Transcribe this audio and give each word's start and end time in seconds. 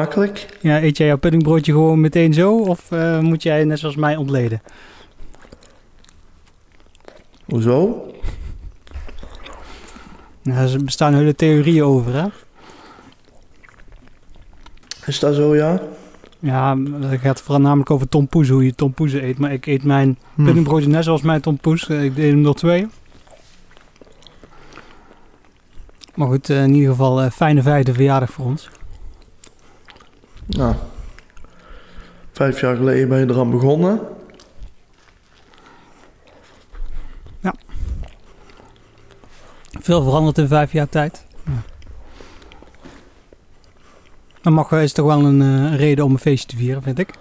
Smakelijk. 0.00 0.46
Ja, 0.60 0.82
eet 0.82 0.96
jij 0.96 1.06
jouw 1.06 1.16
puddingbroodje 1.18 1.72
gewoon 1.72 2.00
meteen 2.00 2.34
zo? 2.34 2.56
Of 2.58 2.90
eh, 2.92 3.18
moet 3.20 3.42
jij 3.42 3.64
net 3.64 3.78
zoals 3.78 3.96
mij 3.96 4.16
ontleden? 4.16 4.62
Hoezo? 7.44 8.06
Nou, 10.42 10.72
er 10.72 10.84
bestaan 10.84 11.14
hele 11.14 11.34
theorieën 11.34 11.84
over, 11.84 12.12
hè? 12.14 12.26
Is 15.06 15.18
dat 15.18 15.34
zo, 15.34 15.54
ja? 15.56 15.80
Ja, 16.38 16.74
dat 16.76 17.20
gaat 17.20 17.40
vooral 17.42 17.60
namelijk 17.60 17.90
over 17.90 18.08
tompoes, 18.08 18.48
hoe 18.48 18.64
je 18.64 18.74
tompoes 18.74 19.12
eet. 19.12 19.38
Maar 19.38 19.52
ik 19.52 19.66
eet 19.66 19.84
mijn 19.84 20.18
Hm. 20.34 20.44
puddingbroodje 20.44 20.88
net 20.88 21.04
zoals 21.04 21.22
mijn 21.22 21.40
tompoes. 21.40 21.88
Eh, 21.88 22.04
Ik 22.04 22.14
deed 22.14 22.30
hem 22.32 22.42
door 22.42 22.54
twee. 22.54 22.86
Maar 26.14 26.28
goed, 26.28 26.50
eh, 26.50 26.62
in 26.62 26.74
ieder 26.74 26.90
geval 26.90 27.30
fijne 27.30 27.62
vijfde 27.62 27.92
verjaardag 27.94 28.30
voor 28.30 28.44
ons. 28.44 28.70
Nou, 30.50 30.74
vijf 32.32 32.60
jaar 32.60 32.76
geleden 32.76 33.08
ben 33.08 33.18
je 33.18 33.26
eraan 33.28 33.50
begonnen. 33.50 34.00
Veel 39.80 40.02
veranderd 40.02 40.38
in 40.38 40.48
vijf 40.48 40.72
jaar 40.72 40.88
tijd. 40.88 41.24
Ja. 41.44 41.62
Dan 44.42 44.52
mag, 44.52 44.72
is 44.72 44.92
toch 44.92 45.06
wel 45.06 45.24
een 45.24 45.42
eh, 45.42 45.78
reden 45.78 46.04
om 46.04 46.12
een 46.12 46.18
feestje 46.18 46.46
te 46.48 46.56
vieren, 46.56 46.82
vind 46.82 46.98
ik. 46.98 47.14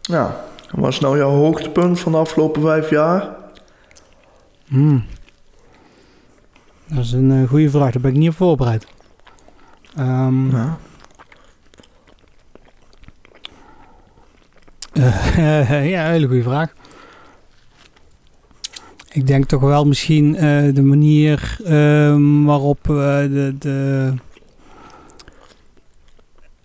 Ja. 0.00 0.44
Wat 0.70 0.92
is 0.92 1.00
nou 1.00 1.16
jouw 1.16 1.30
hoogtepunt 1.30 2.00
van 2.00 2.12
de 2.12 2.18
afgelopen 2.18 2.62
vijf 2.62 2.90
jaar? 2.90 3.28
Hmm. 4.66 5.04
Dat 6.86 6.98
is 7.04 7.12
een 7.12 7.42
eh, 7.42 7.48
goede 7.48 7.70
vraag, 7.70 7.92
daar 7.92 8.02
ben 8.02 8.10
ik 8.10 8.16
niet 8.16 8.28
op 8.28 8.36
voorbereid. 8.36 8.86
Ehm, 9.96 10.50
Ja. 10.50 10.78
ja, 15.92 16.06
een 16.06 16.10
hele 16.10 16.26
goede 16.26 16.42
vraag. 16.42 16.72
Ik 19.12 19.26
denk 19.26 19.44
toch 19.46 19.60
wel 19.60 19.86
misschien 19.86 20.36
eh, 20.36 20.74
de 20.74 20.82
manier 20.82 21.56
ehm, 21.64 22.42
waarop 22.44 22.78
eh, 22.90 22.94
de, 23.18 23.54
de, 23.58 24.12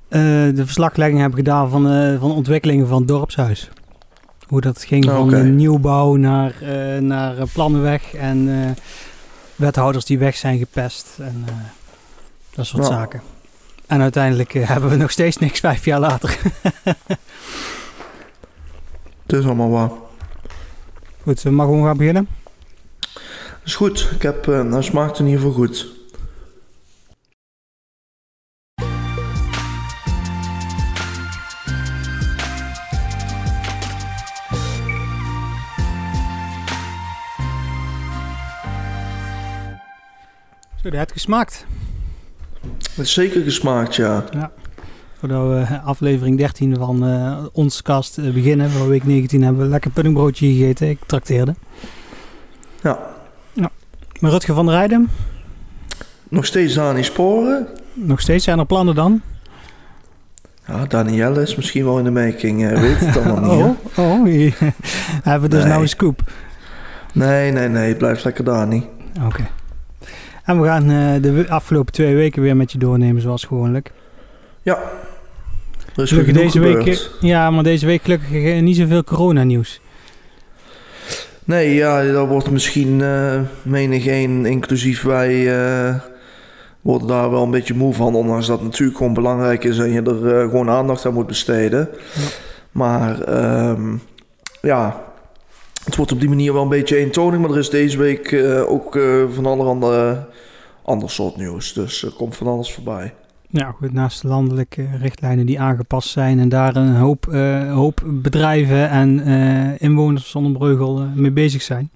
eh, 0.09 0.19
de 0.55 0.61
verslaglegging 0.65 1.19
hebben 1.19 1.37
gedaan 1.39 1.69
van, 1.69 1.89
eh, 1.89 2.19
van 2.19 2.31
ontwikkelingen 2.31 2.87
van 2.87 2.97
het 2.97 3.07
dorpshuis. 3.07 3.69
Hoe 4.47 4.61
dat 4.61 4.83
ging 4.83 5.05
van 5.05 5.33
eh, 5.33 5.43
nieuwbouw 5.43 6.15
naar, 6.15 6.53
eh, 6.61 7.01
naar 7.01 7.37
eh, 7.37 7.43
plannenweg 7.53 8.13
en 8.13 8.63
eh, 8.65 8.71
wethouders 9.55 10.05
die 10.05 10.19
weg 10.19 10.35
zijn 10.35 10.57
gepest 10.57 11.07
en 11.19 11.43
eh, 11.47 11.53
dat 12.55 12.65
soort 12.65 12.83
Ja. 12.83 12.89
zaken. 12.89 13.21
En 13.87 14.01
uiteindelijk 14.01 14.53
eh, 14.53 14.67
hebben 14.69 14.89
we 14.89 14.95
nog 14.95 15.11
steeds 15.11 15.37
niks 15.37 15.59
vijf 15.59 15.85
jaar 15.85 15.99
later. 15.99 16.37
Het 19.29 19.39
is 19.39 19.45
allemaal 19.45 19.69
waar. 19.69 19.91
Goed, 21.21 21.41
we 21.41 21.49
mogen 21.49 21.71
gewoon 21.73 21.87
gaan 21.87 21.97
beginnen. 21.97 22.27
Is 23.63 23.75
goed. 23.75 24.09
Ik 24.15 24.21
heb, 24.21 24.45
nou 24.45 24.83
smaakt 24.83 25.19
in 25.19 25.25
ieder 25.25 25.41
geval 25.41 25.55
goed. 25.55 25.77
Zo, 40.75 40.89
dat 40.89 40.93
heeft 40.93 41.11
gesmaakt. 41.11 41.65
Het 42.61 42.97
is 42.97 43.13
zeker 43.13 43.43
gesmaakt, 43.43 43.95
ja. 43.95 44.25
Voordat 45.19 45.47
we 45.47 45.79
aflevering 45.83 46.37
13 46.37 46.75
van 46.75 47.05
eh 47.07 47.37
ons 47.51 47.81
kast 47.81 48.17
eh, 48.17 48.33
beginnen, 48.33 48.69
voor 48.69 48.87
week 48.87 49.03
19, 49.05 49.41
hebben 49.43 49.61
we 49.61 49.67
lekker 49.69 49.91
puddingbroodje 49.91 50.47
gegeten. 50.53 50.89
Ik 50.89 50.99
trakteerde. 51.05 51.55
Ja. 52.81 52.99
Maar 54.19 54.31
Rutger 54.31 54.53
van 54.55 54.65
der 54.65 54.75
Rijden, 54.75 55.09
Nog 56.29 56.45
steeds 56.45 56.79
aan 56.79 56.95
die 56.95 57.03
sporen. 57.03 57.67
nog 57.93 58.19
steeds 58.21 58.43
zijn 58.43 58.59
er 58.59 58.65
plannen 58.65 58.95
dan? 58.95 59.21
Ja, 60.67 60.85
Danielle 60.85 61.41
is 61.41 61.55
misschien 61.55 61.83
wel 61.85 61.97
in 61.97 62.03
de 62.03 62.11
making. 62.11 62.65
eh, 62.69 62.79
weet 62.79 62.99
het 62.99 63.17
allemaal 63.17 63.41
niet. 63.55 63.75
hè? 63.95 64.01
oh, 64.01 64.09
oh, 64.11 64.23
hebben 65.29 65.49
we 65.49 65.55
dus 65.55 65.59
Nee. 65.63 65.69
nou 65.71 65.81
een 65.81 65.89
scoop. 65.89 66.21
Nee, 67.13 67.51
nee, 67.51 67.67
nee. 67.67 67.87
Het 67.87 67.97
blijft 67.97 68.23
lekker 68.23 68.43
Dani. 68.43 68.87
Oké. 69.25 69.47
En 70.43 70.61
we 70.61 70.67
gaan 70.67 70.87
de 71.21 71.45
afgelopen 71.49 71.93
twee 71.93 72.15
weken 72.15 72.41
weer 72.41 72.55
met 72.55 72.71
je 72.71 72.77
doornemen 72.77 73.21
zoals 73.21 73.43
gewoonlijk. 73.43 73.91
Ja. 74.61 74.77
Er 75.99 76.05
is 76.05 76.11
weer 76.11 76.23
Gelukkig 76.23 76.43
deze 76.43 76.59
week, 76.59 76.77
gebeurd. 76.77 77.11
eh, 77.21 77.29
ja, 77.29 77.51
maar 77.51 77.63
deze 77.63 77.85
week 77.85 78.01
gelukkig 78.01 78.31
eh, 78.31 78.61
niet 78.61 78.75
zoveel 78.75 79.03
coronanieuws. 79.03 79.81
Nee, 81.43 81.73
ja, 81.73 82.03
dat 82.03 82.27
wordt 82.27 82.51
misschien 82.51 83.01
eh 83.01 83.41
menig 83.61 84.05
één, 84.05 84.45
inclusief 84.45 85.01
wij, 85.01 85.57
eh, 85.57 85.95
worden 86.81 87.07
daar 87.07 87.31
wel 87.31 87.43
een 87.43 87.51
beetje 87.51 87.73
moe 87.73 87.93
van. 87.93 88.15
Ondanks 88.15 88.47
dat 88.47 88.57
het 88.57 88.65
natuurlijk 88.67 88.97
gewoon 88.97 89.13
belangrijk 89.13 89.63
is 89.63 89.77
en 89.77 89.91
je 89.91 90.01
er 90.01 90.49
gewoon 90.49 90.69
aandacht 90.69 91.05
aan 91.05 91.13
moet 91.13 91.27
besteden. 91.27 91.89
Ja. 92.15 92.21
Maar 92.71 93.21
ehm, 93.21 93.95
ja, 94.61 95.03
het 95.83 95.95
wordt 95.95 96.11
op 96.11 96.19
die 96.19 96.29
manier 96.29 96.53
wel 96.53 96.63
een 96.63 96.69
beetje 96.69 96.97
eentonig. 96.97 97.39
Maar 97.39 97.49
er 97.49 97.57
is 97.57 97.69
deze 97.69 97.97
week 97.97 98.43
ook 98.67 98.99
van 99.33 99.45
allerhande 99.45 100.25
ander 100.83 101.09
soort 101.09 101.37
nieuws. 101.37 101.73
Dus 101.73 102.03
er 102.03 102.11
komt 102.11 102.35
van 102.35 102.47
alles 102.47 102.73
voorbij. 102.73 103.13
Ja, 103.51 103.71
goed, 103.71 103.93
naast 103.93 104.21
de 104.21 104.27
landelijke 104.27 104.87
richtlijnen 104.97 105.45
die 105.45 105.59
aangepast 105.59 106.09
zijn 106.09 106.39
en 106.39 106.49
daar 106.49 106.75
een 106.75 106.95
hoop, 106.95 107.27
eh, 107.27 107.73
hoop 107.73 108.01
bedrijven 108.05 108.89
en 108.89 109.19
eh, 109.19 109.81
inwoners 109.81 110.31
van 110.31 110.53
Breugel 110.53 110.99
eh, 110.99 111.05
mee 111.13 111.31
bezig 111.31 111.61
zijn. 111.61 111.89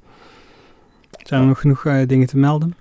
Zijn 1.23 1.41
er 1.41 1.47
nog 1.47 1.59
genoeg 1.59 1.83
dingen 2.07 2.27
te 2.27 2.37
melden? 2.37 2.75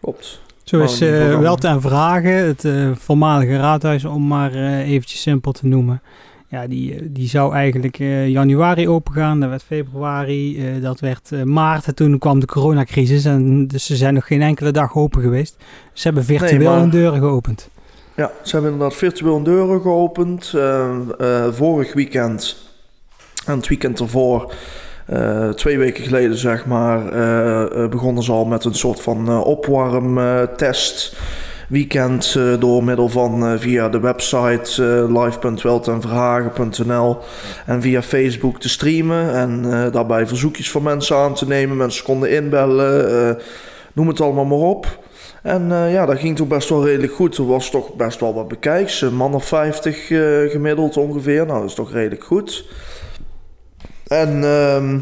Klopt. 0.00 0.40
Zo 0.64 0.80
is 0.80 0.98
wel 0.98 1.56
ten 1.56 1.80
vragen, 1.80 2.32
het 2.32 2.68
voormalige 2.98 3.56
raadhuis, 3.56 4.04
om 4.04 4.26
maar 4.26 4.54
eventjes 4.82 5.20
simpel 5.20 5.52
te 5.52 5.66
noemen. 5.66 6.02
Ja, 6.54 6.66
die, 6.66 6.94
eh, 6.94 7.00
die 7.10 7.28
zou 7.28 7.54
eigenlijk 7.54 7.98
eh, 7.98 8.28
januari 8.28 8.88
opengaan, 8.88 9.40
dat 9.40 9.48
werd 9.48 9.62
februari, 9.62 10.66
eh, 10.66 10.82
dat 10.82 11.00
werd 11.00 11.32
eh, 11.32 11.42
maart 11.42 11.86
en 11.86 11.94
toen 11.94 12.18
kwam 12.18 12.40
de 12.40 12.46
coronacrisis. 12.46 13.24
En 13.24 13.66
dus 13.66 13.84
ze 13.86 13.96
zijn 13.96 14.14
nog 14.14 14.26
geen 14.26 14.42
enkele 14.42 14.70
dag 14.70 14.94
open 14.96 15.22
geweest. 15.22 15.56
Ze 15.92 16.02
hebben 16.02 16.24
virtueel 16.24 16.70
maar- 16.70 16.80
hun 16.80 16.90
deuren 16.90 17.18
geopend. 17.18 17.68
Ja, 18.16 18.30
ze 18.42 18.52
hebben 18.52 18.72
inderdaad 18.72 18.98
virtueel 18.98 19.42
deuren 19.42 19.80
geopend. 19.80 20.52
Eh, 20.54 20.90
eh, 21.18 21.52
vorig 21.52 21.92
weekend 21.94 22.56
en 23.46 23.56
het 23.56 23.68
weekend 23.68 24.00
ervoor, 24.00 24.54
eh, 25.06 25.48
twee 25.48 25.78
weken 25.78 26.04
geleden 26.04 26.36
zeg 26.38 26.66
maar, 26.66 27.08
eh, 27.12 27.82
eh, 27.84 27.90
begonnen 27.90 28.22
ze 28.22 28.32
al 28.32 28.44
met 28.44 28.64
een 28.64 28.74
soort 28.74 29.00
van 29.00 29.28
eh, 29.28 29.40
opwarmtest. 29.46 31.16
Weekend 31.68 32.34
eh, 32.38 32.60
door 32.60 32.84
middel 32.84 33.08
van 33.08 33.46
eh, 33.46 33.52
via 33.58 33.88
de 33.88 34.00
website 34.00 34.82
uh, 34.82 35.22
live.weltenverhagen.nl 35.22 37.18
en 37.66 37.82
via 37.82 38.02
Facebook 38.02 38.60
te 38.60 38.68
streamen 38.68 39.34
en 39.34 39.72
eh, 39.72 39.92
daarbij 39.92 40.26
verzoekjes 40.26 40.70
van 40.70 40.82
mensen 40.82 41.16
aan 41.16 41.34
te 41.34 41.46
nemen. 41.46 41.76
Mensen 41.76 42.04
konden 42.04 42.30
inbellen, 42.30 43.10
eh, 43.28 43.34
noem 43.92 44.08
het 44.08 44.20
allemaal 44.20 44.44
maar 44.44 44.58
op. 44.58 45.02
En 45.44 45.72
eh, 45.72 45.92
ja, 45.92 46.06
dat 46.06 46.18
ging 46.18 46.36
toch 46.36 46.46
best 46.46 46.68
wel 46.68 46.84
redelijk 46.84 47.12
goed. 47.12 47.36
Er 47.36 47.46
was 47.46 47.70
toch 47.70 47.94
best 47.94 48.20
wel 48.20 48.34
wat 48.34 48.48
bekijks. 48.48 49.00
Een 49.00 49.14
man 49.14 49.34
of 49.34 49.44
50 49.44 50.10
eh, 50.10 50.20
gemiddeld 50.50 50.96
ongeveer. 50.96 51.46
Nou, 51.46 51.60
dat 51.60 51.68
is 51.68 51.74
toch 51.74 51.92
redelijk 51.92 52.24
goed. 52.24 52.64
En 54.06 54.44
ehm, 54.44 54.98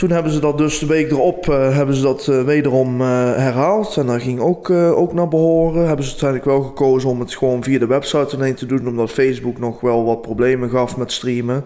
toen 0.00 0.10
hebben 0.10 0.32
ze 0.32 0.40
dat 0.40 0.58
dus 0.58 0.78
de 0.78 0.86
week 0.86 1.10
erop 1.10 1.48
eh, 1.48 1.76
hebben 1.76 1.94
ze 1.94 2.02
dat 2.02 2.28
eh, 2.28 2.42
wederom 2.42 3.00
eh, 3.00 3.06
herhaald. 3.36 3.96
En 3.96 4.06
dat 4.06 4.22
ging 4.22 4.40
ook, 4.40 4.70
ook 4.70 5.12
naar 5.12 5.28
behoren. 5.28 5.86
Hebben 5.86 6.04
ze 6.04 6.10
uiteindelijk 6.10 6.50
wel 6.50 6.62
gekozen 6.62 7.10
om 7.10 7.20
het 7.20 7.34
gewoon 7.34 7.62
via 7.62 7.78
de 7.78 7.86
website 7.86 8.36
ineens 8.36 8.58
te 8.58 8.66
doen. 8.66 8.88
Omdat 8.88 9.10
Facebook 9.10 9.58
nog 9.58 9.80
wel 9.80 10.04
wat 10.04 10.22
problemen 10.22 10.70
gaf 10.70 10.96
met 10.96 11.12
streamen. 11.12 11.64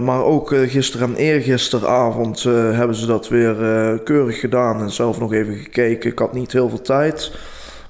Maar 0.00 0.24
ook 0.24 0.54
gisteren 0.54 1.08
en 1.08 1.16
eergisteravond 1.16 2.42
hebben 2.72 2.96
ze 2.96 3.06
dat 3.06 3.28
weer 3.28 3.54
keurig 4.04 4.40
gedaan. 4.40 4.80
En 4.80 4.90
zelf 4.90 5.20
nog 5.20 5.32
even 5.32 5.54
gekeken. 5.54 6.10
Ik 6.10 6.18
had 6.18 6.32
niet 6.32 6.52
heel 6.52 6.68
veel 6.68 6.82
tijd. 6.82 7.32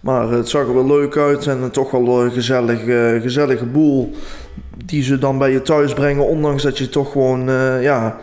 Maar 0.00 0.30
het 0.30 0.48
zag 0.48 0.66
er 0.66 0.74
wel 0.74 0.86
leuk 0.86 1.16
uit. 1.16 1.46
En 1.46 1.70
toch 1.70 1.90
wel 1.90 2.22
een 2.22 2.30
gezellig, 2.30 2.80
gezellige 3.22 3.66
boel. 3.66 4.14
Die 4.84 5.02
ze 5.02 5.18
dan 5.18 5.38
bij 5.38 5.52
je 5.52 5.62
thuis 5.62 5.92
brengen. 5.92 6.26
Ondanks 6.26 6.62
dat 6.62 6.78
je 6.78 6.88
toch 6.88 7.12
gewoon, 7.12 7.50
ja... 7.80 8.20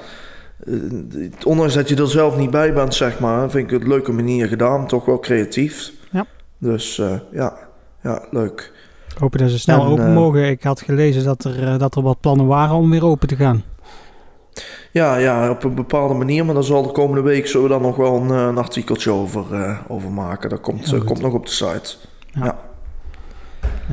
ondanks 1.46 1.74
dat 1.74 1.90
je 1.90 1.96
er 1.96 2.08
zelf 2.08 2.38
niet 2.38 2.52
bij 2.52 2.74
bent, 2.74 2.94
zeg 2.94 3.20
maar. 3.20 3.50
Vind 3.50 3.66
ik 3.66 3.74
het 3.74 3.82
een 3.82 3.88
leuke 3.88 4.12
manier 4.12 4.48
gedaan. 4.48 4.88
Toch 4.88 5.06
wel 5.06 5.20
creatief. 5.20 5.92
Ja. 6.12 6.26
Dus 6.58 6.96
ja, 7.32 7.54
ja, 8.02 8.26
leuk. 8.32 8.72
Ik 9.10 9.20
hoop 9.20 9.38
dat 9.38 9.50
ze 9.50 9.60
snel 9.60 9.82
En, 9.82 9.88
open 9.88 10.08
eh, 10.08 10.14
mogen. 10.14 10.50
Ik 10.50 10.64
had 10.64 10.82
gelezen 10.82 11.24
dat 11.24 11.44
er, 11.44 11.68
eh, 11.68 11.80
dat 11.80 11.96
er 11.96 12.02
wat 12.02 12.20
plannen 12.20 12.48
waren 12.48 12.76
om 12.76 12.90
weer 12.90 13.06
open 13.06 13.28
te 13.28 13.36
gaan. 13.36 13.64
Ja, 14.94 15.18
ja, 15.18 15.50
op 15.50 15.64
een 15.64 15.76
bepaalde 15.76 16.14
manier. 16.14 16.46
Maar 16.46 16.54
daar 16.54 16.64
zal 16.64 16.84
de 16.84 16.92
komende 16.92 17.22
week 17.22 17.48
zullen 17.48 17.68
we 17.68 17.74
dan 17.74 17.82
nog 17.82 17.96
wel 17.96 18.16
een, 18.16 18.30
eh, 18.30 18.46
een 18.48 18.58
artikeltje 18.58 19.12
over, 19.12 19.54
eh, 19.54 19.80
over 19.88 20.12
maken. 20.12 20.50
Dat 20.50 20.62
komt, 20.62 20.94
eh, 20.94 21.06
komt 21.06 21.22
nog 21.22 21.34
op 21.34 21.46
de 21.46 21.52
site. 21.52 21.96
Ja, 22.34 22.58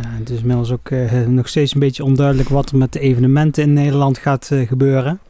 Ja, 0.03 0.09
het 0.19 0.31
is 0.31 0.41
inmiddels 0.41 0.73
ook 0.73 0.91
nog 1.27 1.49
steeds 1.49 1.75
een 1.75 1.81
beetje 1.81 2.05
onduidelijk 2.05 2.49
wat 2.49 2.71
er 2.71 2.77
met 2.77 2.93
de 2.93 3.01
evenementen 3.01 3.63
in 3.63 3.73
Nederland 3.73 4.19
gaat 4.19 4.51
gebeuren. 4.67 5.21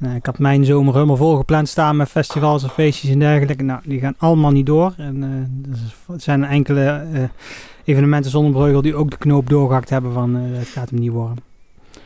Nou, 0.00 0.14
ik 0.14 0.26
had 0.26 0.38
mijn 0.38 0.64
zomer 0.64 0.94
helemaal 0.94 1.16
volgepland 1.16 1.68
staan 1.68 1.96
met 1.96 2.08
festivals 2.08 2.62
en 2.62 2.70
feestjes 2.70 3.10
en 3.10 3.18
dergelijke. 3.18 3.62
Nou, 3.62 3.80
die 3.84 4.00
gaan 4.00 4.14
allemaal 4.18 4.50
niet 4.50 4.66
door. 4.66 4.94
En 4.96 5.22
uh, 5.22 6.14
er 6.14 6.20
zijn 6.20 6.44
enkele 6.44 7.06
uh, 7.12 7.22
evenementen 7.84 8.30
zonder 8.30 8.52
Breugel 8.52 8.82
die 8.82 8.94
ook 8.94 9.10
de 9.10 9.16
knoop 9.16 9.48
doorgehakt 9.48 9.90
hebben 9.90 10.12
van 10.12 10.36
uh, 10.36 10.58
het 10.58 10.68
gaat 10.68 10.90
hem 10.90 10.98
niet 10.98 11.10
worden. 11.10 11.38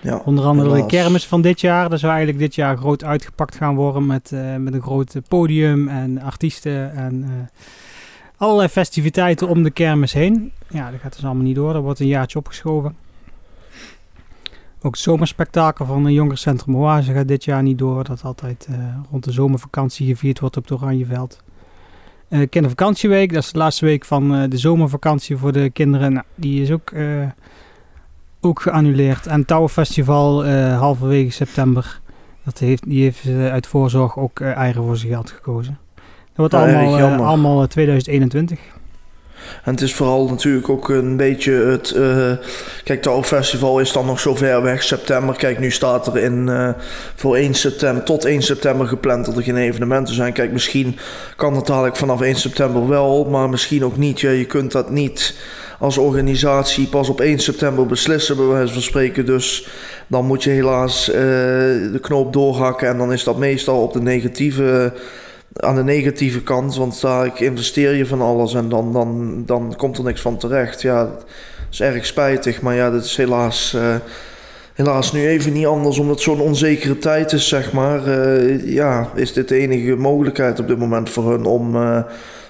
Ja, 0.00 0.22
Onder 0.24 0.44
andere 0.44 0.68
helaas. 0.68 0.90
de 0.90 0.96
kermis 0.96 1.26
van 1.26 1.42
dit 1.42 1.60
jaar. 1.60 1.88
Dat 1.88 1.98
zou 1.98 2.12
eigenlijk 2.12 2.42
dit 2.42 2.54
jaar 2.54 2.76
groot 2.76 3.04
uitgepakt 3.04 3.54
gaan 3.54 3.74
worden 3.74 4.06
met, 4.06 4.32
met 4.58 4.74
een 4.74 4.82
groot 4.82 5.16
podium 5.28 5.88
en 5.88 6.20
artiesten 6.20 6.94
en 6.94 7.48
allerlei 8.36 8.68
festiviteiten 8.68 9.48
om 9.48 9.62
de 9.62 9.70
kermis 9.70 10.12
heen. 10.12 10.52
Ja, 10.68 10.90
dat 10.90 11.00
gaat 11.00 11.14
dus 11.14 11.24
allemaal 11.24 11.44
niet 11.44 11.54
door. 11.54 11.72
Dat 11.72 11.82
wordt 11.82 12.00
een 12.00 12.06
jaartje 12.06 12.38
opgeschoven. 12.38 12.96
Ook 14.84 14.92
het 14.92 15.02
zomerspektakel 15.02 15.86
van 15.86 16.04
het 16.04 16.14
Jongerencentrum 16.14 16.76
Oase 16.76 17.12
gaat 17.12 17.28
dit 17.28 17.44
jaar 17.44 17.62
niet 17.62 17.78
door. 17.78 18.04
Dat 18.04 18.22
altijd 18.24 18.66
uh, 18.70 18.76
rond 19.10 19.24
de 19.24 19.32
zomervakantie 19.32 20.06
gevierd 20.06 20.40
wordt 20.40 20.56
op 20.56 20.62
het 20.68 20.72
Oranjeveld. 20.72 21.42
Uh, 22.28 22.48
kindervakantieweek, 22.50 23.32
dat 23.32 23.42
is 23.42 23.52
de 23.52 23.58
laatste 23.58 23.84
week 23.84 24.04
van 24.04 24.34
uh, 24.34 24.50
de 24.50 24.58
zomervakantie 24.58 25.36
voor 25.36 25.52
de 25.52 25.70
kinderen. 25.70 26.12
Nou, 26.12 26.24
die 26.34 26.62
is 26.62 26.70
ook, 26.70 26.92
ook 28.40 28.60
geannuleerd. 28.60 29.26
En 29.26 29.38
het 29.38 29.46
Touwenfestival 29.46 30.46
halverwege 30.74 31.30
september. 31.30 32.00
Dat 32.44 32.58
heeft, 32.58 32.88
die 32.88 33.02
heeft 33.02 33.28
uit 33.28 33.66
voorzorg 33.66 34.18
ook 34.18 34.40
eieren 34.40 34.84
voor 34.84 34.96
zijn 34.96 35.12
geld 35.12 35.30
gekozen. 35.30 35.78
Dat 35.94 36.52
wordt 36.52 36.54
allemaal, 36.54 37.24
allemaal 37.24 37.66
2021. 37.66 38.60
En 39.64 39.72
het 39.72 39.80
is 39.80 39.94
vooral 39.94 40.28
natuurlijk 40.28 40.68
ook 40.68 40.88
een 40.88 41.16
beetje 41.16 41.52
het. 41.52 41.94
Uh, 41.96 42.32
kijk, 42.84 43.04
het 43.04 43.26
festival 43.26 43.78
is 43.78 43.92
dan 43.92 44.06
nog 44.06 44.20
zo 44.20 44.34
ver 44.34 44.62
weg, 44.62 44.82
september. 44.82 45.36
Kijk, 45.36 45.58
nu 45.58 45.70
staat 45.70 46.06
er 46.06 46.18
in 46.18 46.46
uh, 46.46 46.68
voor 47.14 47.36
1 47.36 47.54
september 47.54 48.04
tot 48.04 48.24
1 48.24 48.42
september 48.42 48.86
gepland 48.86 49.26
dat 49.26 49.36
er 49.36 49.42
geen 49.42 49.56
evenementen 49.56 50.14
zijn. 50.14 50.32
Kijk, 50.32 50.52
misschien 50.52 50.98
kan 51.36 51.56
het 51.56 51.66
dadelijk 51.66 51.96
vanaf 51.96 52.20
1 52.20 52.36
september 52.36 52.88
wel, 52.88 53.24
maar 53.24 53.48
misschien 53.48 53.84
ook 53.84 53.96
niet. 53.96 54.20
Ja, 54.20 54.30
je 54.30 54.44
kunt 54.44 54.72
dat 54.72 54.90
niet 54.90 55.34
als 55.78 55.98
organisatie 55.98 56.86
pas 56.86 57.08
op 57.08 57.20
1 57.20 57.38
september 57.38 57.86
beslissen, 57.86 58.36
bij 58.36 58.46
wijze 58.46 58.72
van 58.72 58.82
spreken. 58.82 59.26
Dus 59.26 59.68
dan 60.06 60.26
moet 60.26 60.42
je 60.42 60.50
helaas 60.50 61.08
uh, 61.08 61.14
de 61.14 61.98
knoop 62.00 62.32
doorhakken 62.32 62.88
en 62.88 62.98
dan 62.98 63.12
is 63.12 63.24
dat 63.24 63.38
meestal 63.38 63.82
op 63.82 63.92
de 63.92 64.02
negatieve 64.02 64.92
aan 65.56 65.74
de 65.74 65.84
negatieve 65.84 66.42
kant, 66.42 66.76
want 66.76 67.00
daar 67.00 67.42
investeer 67.42 67.94
je 67.94 68.06
van 68.06 68.20
alles 68.20 68.54
en 68.54 68.68
dan, 68.68 68.92
dan, 68.92 69.42
dan 69.46 69.74
komt 69.76 69.98
er 69.98 70.04
niks 70.04 70.20
van 70.20 70.36
terecht. 70.36 70.82
Ja, 70.82 71.04
dat 71.04 71.24
is 71.70 71.80
erg 71.80 72.06
spijtig, 72.06 72.60
maar 72.60 72.74
ja, 72.74 72.90
dat 72.90 73.04
is 73.04 73.16
helaas, 73.16 73.72
uh, 73.76 73.94
helaas 74.74 75.12
nu 75.12 75.26
even 75.26 75.52
niet 75.52 75.66
anders, 75.66 75.98
omdat 75.98 76.14
het 76.14 76.24
zo'n 76.24 76.40
onzekere 76.40 76.98
tijd 76.98 77.32
is, 77.32 77.48
zeg 77.48 77.72
maar. 77.72 78.08
Uh, 78.08 78.72
ja, 78.72 79.08
is 79.14 79.32
dit 79.32 79.48
de 79.48 79.56
enige 79.56 79.96
mogelijkheid 79.96 80.60
op 80.60 80.68
dit 80.68 80.78
moment 80.78 81.10
voor 81.10 81.30
hun 81.30 81.44
om, 81.44 81.76
uh, 81.76 82.02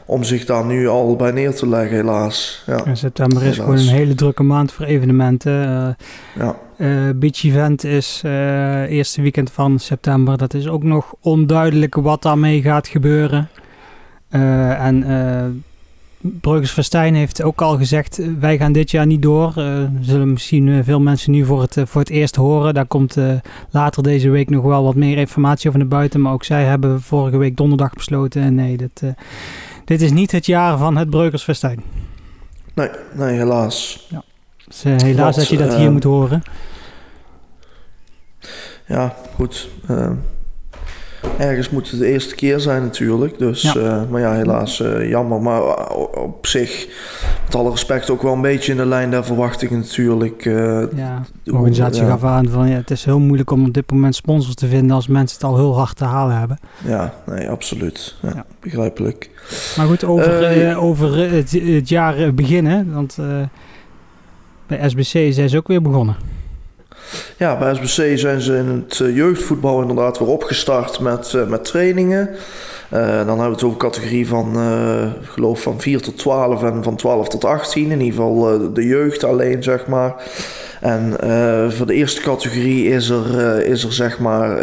om 0.04 0.24
zich 0.24 0.44
daar 0.44 0.64
nu 0.64 0.88
al 0.88 1.16
bij 1.16 1.30
neer 1.30 1.54
te 1.54 1.68
leggen, 1.68 1.96
helaas. 1.96 2.62
Ja, 2.66 2.94
september 2.94 3.42
is 3.42 3.56
gewoon 3.56 3.78
een 3.78 3.88
hele 3.88 4.14
drukke 4.14 4.42
maand 4.42 4.72
voor 4.72 4.86
evenementen. 4.86 5.52
ja. 6.34 6.56
Uh, 6.78 7.10
Beach 7.14 7.44
Event 7.44 7.84
is 7.84 8.22
uh, 8.24 8.90
eerste 8.90 9.22
weekend 9.22 9.52
van 9.52 9.78
september. 9.78 10.38
Dat 10.38 10.54
is 10.54 10.68
ook 10.68 10.82
nog 10.82 11.14
onduidelijk 11.20 11.94
wat 11.94 12.22
daarmee 12.22 12.62
gaat 12.62 12.88
gebeuren. 12.88 13.48
Uh, 14.30 14.84
en 14.86 15.64
Verstijn 16.62 17.14
heeft 17.14 17.42
ook 17.42 17.60
al 17.62 17.76
gezegd: 17.76 18.20
wij 18.38 18.56
gaan 18.56 18.72
dit 18.72 18.90
jaar 18.90 19.06
niet 19.06 19.22
door. 19.22 19.52
zullen 20.00 20.32
misschien 20.32 20.84
veel 20.84 21.00
mensen 21.00 21.32
nu 21.32 21.44
voor 21.44 21.60
het, 21.60 21.76
voor 21.84 22.00
het 22.00 22.10
eerst 22.10 22.36
horen. 22.36 22.74
Daar 22.74 22.86
komt 22.86 23.16
later 23.70 24.02
deze 24.02 24.30
week 24.30 24.50
nog 24.50 24.64
wel 24.64 24.84
wat 24.84 24.94
meer 24.94 25.18
informatie 25.18 25.68
over 25.68 25.80
naar 25.80 25.88
buiten. 25.88 26.20
Maar 26.20 26.32
ook 26.32 26.44
zij 26.44 26.64
hebben 26.64 27.02
vorige 27.02 27.36
week 27.36 27.56
donderdag 27.56 27.92
besloten: 27.92 28.54
nee, 28.54 28.76
dit, 28.76 29.02
dit 29.84 30.02
is 30.02 30.12
niet 30.12 30.32
het 30.32 30.46
jaar 30.46 30.78
van 30.78 30.96
het 30.96 31.10
Breukers 31.10 31.42
Festijn. 31.42 31.82
Nee, 32.74 32.88
nee, 33.12 33.36
helaas. 33.36 34.06
Ja. 34.10 34.22
Dus, 34.66 34.82
helaas 34.82 35.36
dat 35.36 35.48
je 35.48 35.56
dat 35.56 35.74
hier 35.74 35.92
moet 35.92 36.04
horen 36.04 36.42
ja, 38.86 39.14
goed. 39.34 39.68
Uh, 39.90 40.10
ergens 41.38 41.70
moet 41.70 41.90
het 41.90 42.00
de 42.00 42.06
eerste 42.06 42.34
keer 42.34 42.60
zijn 42.60 42.82
natuurlijk. 42.82 43.38
Dus, 43.38 43.62
ja. 43.62 44.06
Maar 44.10 44.20
ja, 44.20 44.34
helaas 44.34 44.82
jammer. 45.02 45.42
Maar 45.42 45.90
op 46.16 46.46
zich, 46.46 46.88
met 47.44 47.54
alle 47.54 47.70
respect, 47.70 48.10
ook 48.10 48.22
wel 48.22 48.32
een 48.32 48.40
beetje 48.40 48.72
in 48.72 48.78
de 48.78 48.86
lijn 48.86 49.10
der 49.10 49.24
verwachtingen 49.24 49.78
natuurlijk. 49.78 50.44
ja, 50.94 51.22
de 51.42 51.52
organisatie 51.52 52.04
gaf 52.04 52.24
aan 52.24 52.48
van 52.48 52.68
ja, 52.68 52.76
het 52.76 52.90
is 52.90 53.04
heel 53.04 53.20
moeilijk 53.20 53.50
om 53.50 53.66
op 53.66 53.74
dit 53.74 53.90
moment 53.90 54.14
sponsors 54.14 54.54
te 54.54 54.66
vinden 54.66 54.96
als 54.96 55.06
mensen 55.06 55.36
het 55.36 55.46
al 55.46 55.56
heel 55.56 55.76
hard 55.76 55.96
te 55.96 56.04
halen 56.04 56.38
hebben. 56.38 56.58
Ja, 56.86 57.14
nee, 57.26 57.48
absoluut. 57.50 58.16
Ja, 58.22 58.32
ja. 58.34 58.44
Begrijpelijk. 58.60 59.30
Maar 59.76 59.86
goed, 59.86 60.04
over, 60.04 60.76
over 60.76 61.32
het, 61.32 61.50
het, 61.50 61.88
jaar 61.88 62.34
beginnen. 62.34 62.92
Want 62.92 63.18
bij 64.66 64.88
SBC 64.88 65.32
zijn 65.32 65.48
ze 65.48 65.56
ook 65.56 65.68
weer 65.68 65.82
begonnen. 65.82 66.16
Ja, 67.36 67.58
bij 67.58 67.74
SBC 67.74 68.18
zijn 68.18 68.40
ze 68.40 68.56
in 68.56 68.66
het 68.66 69.00
eh, 69.00 69.16
jeugdvoetbal 69.16 69.80
inderdaad 69.80 70.18
weer 70.18 70.28
opgestart 70.28 71.00
met, 71.00 71.32
uh, 71.36 71.46
met 71.46 71.64
trainingen. 71.64 72.28
Uh, 72.92 73.00
dan 73.00 73.26
hebben 73.26 73.36
we 73.36 73.52
het 73.52 73.62
over 73.62 73.78
categorie 73.78 74.28
van, 74.28 74.56
geloof 75.22 75.62
van 75.62 75.80
4 75.80 76.02
tot 76.02 76.18
12 76.18 76.62
en 76.62 76.82
van 76.82 76.96
12 76.96 77.28
tot 77.28 77.44
18. 77.44 77.90
In 77.90 78.00
ieder 78.00 78.06
geval 78.06 78.72
de 78.72 78.86
jeugd 78.86 79.24
alleen, 79.24 79.62
zeg 79.62 79.86
maar. 79.86 80.14
En 80.84 81.16
voor 81.72 81.86
de 81.86 81.94
eerste 81.94 82.20
categorie 82.20 82.88
is 82.88 83.08
er, 83.08 83.60
is 83.66 83.84
er 83.84 83.92
zeg 83.92 84.18
maar 84.18 84.56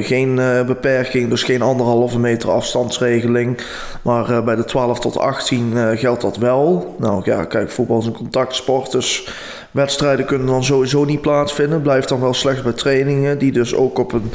geen 0.00 0.34
beperking, 0.66 1.30
dus 1.30 1.42
geen 1.42 1.62
anderhalve 1.62 2.18
meter 2.18 2.50
afstandsregeling. 2.50 3.60
Maar 4.02 4.44
bij 4.44 4.54
de 4.54 4.64
12 4.64 5.00
tot 5.00 5.18
18 5.18 5.98
geldt 5.98 6.20
dat 6.22 6.36
wel. 6.36 6.94
Nou 6.98 7.22
ja, 7.24 7.44
kijk, 7.44 7.70
voetbal 7.70 7.98
is 7.98 8.06
een 8.06 8.12
contactsport, 8.12 8.92
dus 8.92 9.28
Wedstrijden 9.70 10.26
kunnen 10.26 10.46
dan 10.46 10.64
sowieso 10.64 11.04
niet 11.04 11.20
plaatsvinden. 11.20 11.82
Blijft 11.82 12.08
dan 12.08 12.20
wel 12.20 12.34
slechts 12.34 12.62
bij 12.62 12.72
trainingen, 12.72 13.38
die 13.38 13.52
dus 13.52 13.74
ook 13.74 13.98
op 13.98 14.12
een 14.12 14.32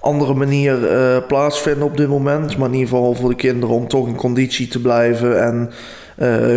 andere 0.00 0.34
manier 0.34 0.76
plaatsvinden 1.28 1.84
op 1.84 1.96
dit 1.96 2.08
moment. 2.08 2.56
Maar 2.56 2.68
in 2.68 2.74
ieder 2.74 2.88
geval 2.88 3.14
voor 3.14 3.28
de 3.28 3.34
kinderen 3.34 3.74
om 3.74 3.88
toch 3.88 4.06
in 4.06 4.16
conditie 4.16 4.68
te 4.68 4.80
blijven 4.80 5.42
en 5.42 5.70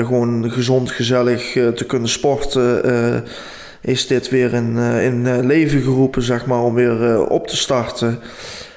gewoon 0.06 0.52
gezond, 0.52 0.92
gezellig 0.92 1.56
uh, 1.56 1.68
te 1.68 1.86
kunnen 1.86 2.10
sporten. 2.10 2.84
is 3.82 4.08
dit 4.08 4.30
weer 4.30 4.54
in, 4.54 4.78
in 4.78 5.46
leven 5.46 5.82
geroepen, 5.82 6.22
zeg 6.22 6.46
maar, 6.46 6.64
om 6.64 6.74
weer 6.74 7.28
op 7.28 7.48
te 7.48 7.58
starten. 7.58 8.20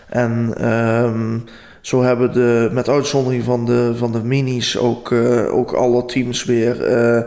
En 0.09 0.55
ehm, 0.57 1.39
zo 1.81 2.03
hebben 2.03 2.33
de, 2.33 2.69
met 2.73 2.89
uitzondering 2.89 3.45
van 3.45 3.65
de, 3.67 3.93
van 3.97 4.13
de 4.13 4.23
minis, 4.25 4.79
ook, 4.79 5.13
ook 5.51 5.73
alle 5.73 6.05
teams 6.05 6.45
weer 6.45 6.85
eh, 6.85 7.23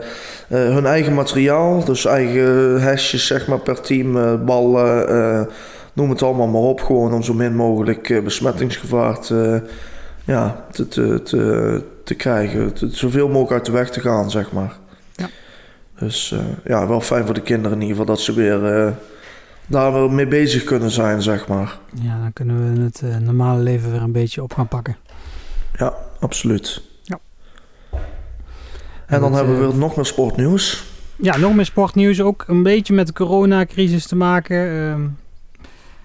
hun 0.48 0.86
eigen 0.86 1.14
materiaal, 1.14 1.84
dus 1.84 2.04
eigen 2.04 2.80
hesjes 2.80 3.26
zeg 3.26 3.46
maar 3.46 3.60
per 3.60 3.80
team, 3.80 4.44
ballen, 4.44 5.48
noem 5.92 6.10
het 6.10 6.22
allemaal 6.22 6.46
maar 6.46 6.60
op. 6.60 6.80
Gewoon 6.80 7.14
om 7.14 7.22
zo 7.22 7.34
min 7.34 7.56
mogelijk 7.56 8.24
besmettingsgevaar 8.24 9.20
te, 9.20 9.62
ja, 10.26 10.66
te, 10.72 10.88
te, 10.88 11.22
te, 11.22 11.84
te 12.04 12.14
krijgen. 12.14 12.72
Te, 12.72 12.88
zoveel 12.90 13.26
mogelijk 13.28 13.52
uit 13.52 13.64
de 13.64 13.72
weg 13.72 13.90
te 13.90 14.00
gaan, 14.00 14.30
zeg 14.30 14.52
maar. 14.52 14.76
Ja. 15.14 15.28
Dus 15.98 16.34
ja, 16.64 16.86
wel 16.86 17.00
fijn 17.00 17.24
voor 17.24 17.34
de 17.34 17.42
kinderen 17.42 17.76
in 17.76 17.82
ieder 17.82 17.96
geval 17.96 18.14
dat 18.14 18.24
ze 18.24 18.34
weer 18.34 18.94
daar 19.66 19.92
weer 19.92 20.10
mee 20.10 20.26
bezig 20.26 20.64
kunnen 20.64 20.90
zijn, 20.90 21.22
zeg 21.22 21.48
maar. 21.48 21.78
Ja, 22.02 22.20
dan 22.20 22.32
kunnen 22.32 22.74
we 22.74 22.82
het 22.82 23.20
normale 23.20 23.62
leven 23.62 23.90
weer 23.90 24.02
een 24.02 24.12
beetje 24.12 24.42
op 24.42 24.54
gaan 24.54 24.68
pakken. 24.68 24.96
Ja, 25.78 25.94
absoluut. 26.20 26.82
En 29.06 29.20
dan 29.20 29.34
hebben 29.34 29.60
we 29.60 29.72
eh, 29.72 29.78
nog 29.78 29.96
meer 29.96 30.04
sportnieuws. 30.04 30.84
Ja, 31.16 31.36
nog 31.36 31.54
meer 31.54 31.64
sportnieuws. 31.64 32.20
Ook 32.20 32.44
een 32.46 32.62
beetje 32.62 32.94
met 32.94 33.06
de 33.06 33.12
coronacrisis 33.12 34.06
te 34.06 34.16
maken. 34.16 35.18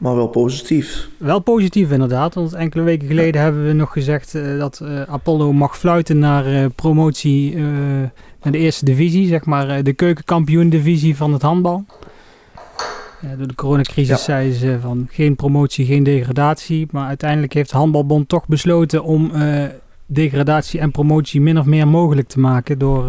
Maar 0.02 0.16
wel 0.16 0.28
positief. 0.28 1.10
Wel 1.18 1.40
positief 1.40 1.92
inderdaad. 1.92 2.34
Want 2.34 2.54
enkele 2.54 2.84
weken 2.84 3.08
geleden 3.08 3.42
hebben 3.42 3.66
we 3.66 3.74
nog 3.74 3.92
gezegd 3.92 4.34
uh, 4.34 4.60
dat 4.60 4.80
uh, 4.84 5.02
Apollo 5.02 5.54
mag 5.54 5.78
fluiten 5.78 6.20
naar 6.20 6.48
uh, 6.48 6.66
promotie 6.76 7.56
naar 8.42 8.52
de 8.52 8.58
eerste 8.58 8.86
divisie. 8.86 9.28
Zeg 9.28 9.46
maar 9.46 9.84
de 9.84 9.94
keukenkampioen 9.94 10.70
divisie 10.70 11.16
van 11.16 11.34
het 11.34 11.42
handbal. 11.42 11.86
door 13.38 13.48
de 13.48 13.56
coronacrisis 13.56 14.10
ja. 14.10 14.24
zeiden 14.24 14.54
ze 14.54 14.78
van 14.82 15.08
geen 15.12 15.36
promotie, 15.36 15.86
geen 15.86 16.04
degradatie. 16.04 16.88
Maar 16.92 17.08
uiteindelijk 17.08 17.54
heeft 17.54 17.72
de 17.72 17.78
handbalbond 17.78 18.30
toch 18.30 18.48
besloten 18.48 19.04
om 19.04 19.32
degradatie 20.06 20.80
en 20.80 20.92
promotie 20.92 21.42
min 21.42 21.60
of 21.60 21.66
meer 21.66 21.88
mogelijk 21.88 22.28
te 22.28 22.40
maken 22.40 22.78
door, 22.78 23.06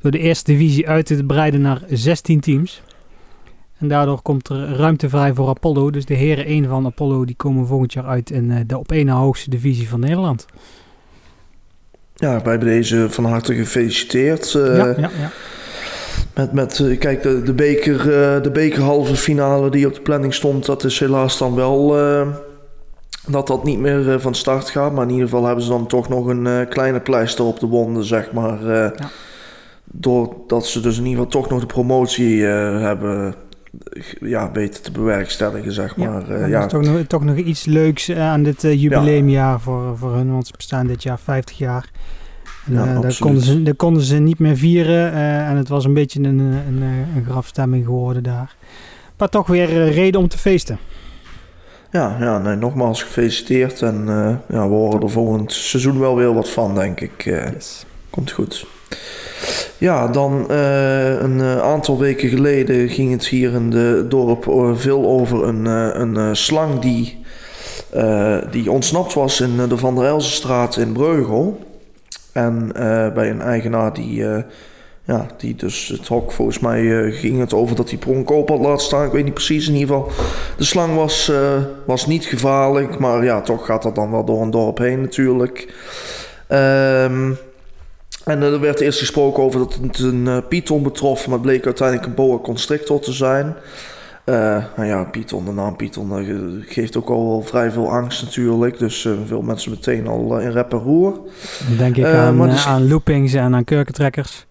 door 0.00 0.10
de 0.10 0.18
eerste 0.18 0.52
divisie 0.52 0.88
uit 0.88 1.06
te 1.06 1.24
breiden 1.24 1.60
naar 1.60 1.80
16 1.88 2.40
teams. 2.40 2.82
En 3.78 3.88
daardoor 3.88 4.22
komt 4.22 4.48
er 4.48 4.76
ruimte 4.76 5.08
vrij 5.08 5.34
voor 5.34 5.48
Apollo. 5.48 5.90
Dus 5.90 6.04
de 6.04 6.14
heren 6.14 6.44
1 6.44 6.68
van 6.68 6.86
Apollo 6.86 7.24
die 7.24 7.36
komen 7.36 7.66
volgend 7.66 7.92
jaar 7.92 8.06
uit 8.06 8.30
in 8.30 8.50
uh, 8.50 8.56
de 8.66 8.78
op 8.78 8.92
één 8.92 9.06
na 9.06 9.14
hoogste 9.14 9.50
divisie 9.50 9.88
van 9.88 10.00
Nederland. 10.00 10.46
Ja, 12.14 12.40
bij 12.40 12.58
deze 12.58 13.10
van 13.10 13.24
harte 13.24 13.54
gefeliciteerd. 13.54 14.54
Uh, 14.54 14.76
ja, 14.76 14.86
ja, 14.86 15.10
ja. 15.18 15.30
met, 16.34 16.52
met 16.52 16.98
kijk, 16.98 17.22
de, 17.22 17.42
de, 17.42 17.52
beker, 17.52 18.04
de 18.42 18.50
bekerhalve 18.52 19.16
finale 19.16 19.70
die 19.70 19.86
op 19.86 19.94
de 19.94 20.00
planning 20.00 20.34
stond, 20.34 20.66
dat 20.66 20.84
is 20.84 20.98
helaas 20.98 21.38
dan 21.38 21.54
wel 21.54 21.96
dat 23.26 23.46
dat 23.46 23.64
niet 23.64 23.78
meer 23.78 24.20
van 24.20 24.34
start 24.34 24.70
gaat. 24.70 24.92
Maar 24.92 25.04
in 25.04 25.10
ieder 25.10 25.28
geval 25.28 25.44
hebben 25.44 25.64
ze 25.64 25.70
dan 25.70 25.86
toch 25.86 26.08
nog 26.08 26.26
een 26.26 26.68
kleine 26.68 27.00
pleister 27.00 27.44
op 27.44 27.60
de 27.60 27.66
wonden, 27.66 28.04
zeg 28.04 28.32
maar. 28.32 28.66
Ja. 28.66 28.92
Doordat 29.84 30.66
ze 30.66 30.80
dus 30.80 30.98
in 30.98 31.06
ieder 31.06 31.24
geval 31.24 31.40
toch 31.40 31.50
nog 31.50 31.60
de 31.60 31.66
promotie 31.66 32.42
hebben 32.44 33.34
ja, 34.20 34.52
weten 34.52 34.82
te 34.82 34.92
bewerkstelligen, 34.92 35.72
zeg 35.72 35.96
maar. 35.96 36.38
Ja, 36.38 36.46
ja. 36.46 36.66
Toch, 36.66 36.82
nog, 36.82 37.00
toch 37.06 37.24
nog 37.24 37.36
iets 37.36 37.64
leuks 37.64 38.12
aan 38.12 38.42
dit 38.42 38.62
jubileumjaar 38.62 39.60
voor, 39.60 39.98
voor 39.98 40.14
hun, 40.14 40.32
want 40.32 40.46
ze 40.46 40.52
bestaan 40.56 40.86
dit 40.86 41.02
jaar 41.02 41.18
50 41.18 41.58
jaar. 41.58 41.90
En, 42.66 43.00
daar, 43.00 43.16
konden 43.18 43.42
ze, 43.42 43.62
daar 43.62 43.74
konden 43.74 44.02
ze 44.02 44.16
niet 44.16 44.38
meer 44.38 44.56
vieren 44.56 45.12
en 45.46 45.56
het 45.56 45.68
was 45.68 45.84
een 45.84 45.94
beetje 45.94 46.22
een, 46.22 46.38
een, 46.38 46.82
een 47.16 47.24
grafstemming 47.24 47.84
geworden 47.84 48.22
daar. 48.22 48.56
Maar 49.16 49.28
toch 49.28 49.46
weer 49.46 49.90
reden 49.90 50.20
om 50.20 50.28
te 50.28 50.38
feesten. 50.38 50.78
Ja, 51.90 52.16
ja 52.20 52.38
nee, 52.38 52.56
nogmaals 52.56 53.02
gefeliciteerd 53.02 53.82
en 53.82 54.04
ja, 54.48 54.68
we 54.68 54.74
horen 54.74 55.02
er 55.02 55.10
volgend 55.10 55.52
seizoen 55.52 55.98
wel 55.98 56.16
weer 56.16 56.34
wat 56.34 56.50
van, 56.50 56.74
denk 56.74 57.00
ik. 57.00 57.24
Yes. 57.24 57.86
Komt 58.10 58.30
goed. 58.30 58.66
Ja, 59.78 60.08
dan 60.08 60.46
uh, 60.50 61.20
een 61.20 61.38
uh, 61.38 61.60
aantal 61.60 61.98
weken 61.98 62.28
geleden 62.28 62.88
ging 62.88 63.12
het 63.12 63.26
hier 63.26 63.52
in 63.52 63.70
de 63.70 64.04
dorp 64.08 64.46
uh, 64.46 64.70
veel 64.74 65.06
over 65.06 65.44
een, 65.44 65.64
een 66.00 66.36
slang 66.36 66.78
die, 66.78 67.18
die 68.50 68.70
ontsnapt 68.70 69.14
was 69.14 69.40
in 69.40 69.68
de 69.68 69.76
Van 69.76 69.94
der 69.94 70.04
Elzenstraat 70.04 70.76
in 70.76 70.92
Breugel. 70.92 71.66
En 72.32 72.70
bij 73.14 73.30
een 73.30 73.40
eigenaar 73.40 73.92
die, 73.92 74.24
ja, 75.04 75.26
die 75.38 75.54
dus 75.54 75.88
het 75.88 76.08
hok, 76.08 76.32
volgens 76.32 76.58
mij 76.58 77.10
ging 77.12 77.38
het 77.40 77.54
over 77.54 77.76
dat 77.76 77.90
hij 77.90 77.98
pronk 77.98 78.28
had 78.28 78.58
laten 78.58 78.84
staan. 78.84 79.06
Ik 79.06 79.12
weet 79.12 79.24
niet 79.24 79.34
precies, 79.34 79.68
in 79.68 79.74
ieder 79.74 79.94
geval. 79.94 80.12
De 80.56 80.64
slang 80.64 80.94
was, 80.94 81.32
was 81.86 82.06
niet 82.06 82.24
gevaarlijk, 82.24 82.98
maar 82.98 83.24
ja, 83.24 83.40
toch 83.40 83.66
gaat 83.66 83.82
dat 83.82 83.94
dan 83.94 84.10
wel 84.10 84.24
door 84.24 84.42
een 84.42 84.50
dorp 84.50 84.78
heen 84.78 85.00
natuurlijk. 85.00 85.74
Ehm 86.46 87.30
en 88.28 88.42
er 88.42 88.60
werd 88.60 88.80
eerst 88.80 88.98
gesproken 88.98 89.42
over 89.42 89.58
dat 89.58 89.78
het 89.82 89.98
een 89.98 90.26
uh, 90.26 90.38
python 90.48 90.82
betrof, 90.82 91.26
maar 91.26 91.34
het 91.34 91.46
bleek 91.46 91.64
uiteindelijk 91.64 92.08
een 92.08 92.14
boa 92.14 92.38
constrictor 92.38 93.00
te 93.00 93.12
zijn. 93.12 93.56
Uh, 94.24 94.64
nou 94.76 94.88
ja, 94.88 95.04
Python, 95.04 95.44
de 95.44 95.52
naam 95.52 95.76
Python 95.76 96.22
uh, 96.22 96.64
geeft 96.66 96.96
ook 96.96 97.08
al 97.08 97.28
wel 97.28 97.42
vrij 97.42 97.70
veel 97.70 97.90
angst 97.90 98.22
natuurlijk. 98.22 98.78
Dus 98.78 99.08
veel 99.26 99.42
mensen 99.42 99.70
meteen 99.70 100.06
al 100.06 100.38
in 100.38 100.50
rep 100.50 100.72
en 100.72 100.78
roer. 100.78 101.12
Dan 101.68 101.76
denk 101.76 101.96
ik 101.96 102.04
aan, 102.04 102.48
dus... 102.48 102.66
aan 102.66 102.88
loopings 102.88 103.32
en 103.32 103.54
aan 103.54 103.64
kurkentrekkers. 103.64 104.46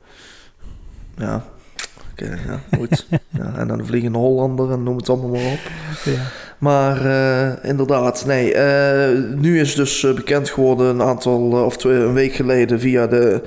Ja, 1.18 1.44
oké, 2.12 2.24
okay, 2.24 2.40
ja, 2.48 2.78
goed. 2.78 3.08
ja, 3.40 3.54
en 3.58 3.68
dan 3.68 3.78
de 3.78 3.86
Vliegende 3.86 4.18
Hollander 4.18 4.72
en 4.72 4.84
noem 4.84 4.98
het 4.98 5.10
allemaal 5.10 5.30
maar 5.30 5.52
op. 5.52 5.72
Ja. 6.04 6.22
Maar 6.58 7.06
uh, 7.06 7.70
inderdaad, 7.70 8.26
nee. 8.26 8.54
Uh, 8.56 9.24
nu 9.36 9.60
is 9.60 9.76
dus 9.76 10.04
uh, 10.04 10.14
bekend 10.14 10.50
geworden 10.50 10.88
een 10.88 11.02
aantal, 11.02 11.52
of 11.66 11.78
twee, 11.78 11.98
een 11.98 12.14
week 12.14 12.34
geleden 12.34 12.80
via 12.80 13.08
de 13.08 13.42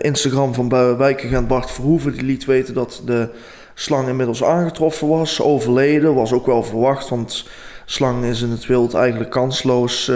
Instagram 0.00 0.54
van 0.54 0.96
wijkagent 0.96 1.48
Bart 1.48 1.70
Verhoeven. 1.70 2.12
Die 2.12 2.22
liet 2.22 2.44
weten 2.44 2.74
dat 2.74 3.02
de 3.06 3.28
slang 3.74 4.08
inmiddels 4.08 4.44
aangetroffen 4.44 5.08
was, 5.08 5.42
overleden. 5.42 6.14
Was 6.14 6.32
ook 6.32 6.46
wel 6.46 6.62
verwacht, 6.62 7.08
want 7.08 7.48
slang 7.84 8.24
is 8.24 8.42
in 8.42 8.50
het 8.50 8.66
wild 8.66 8.94
eigenlijk 8.94 9.30
kansloos, 9.30 10.12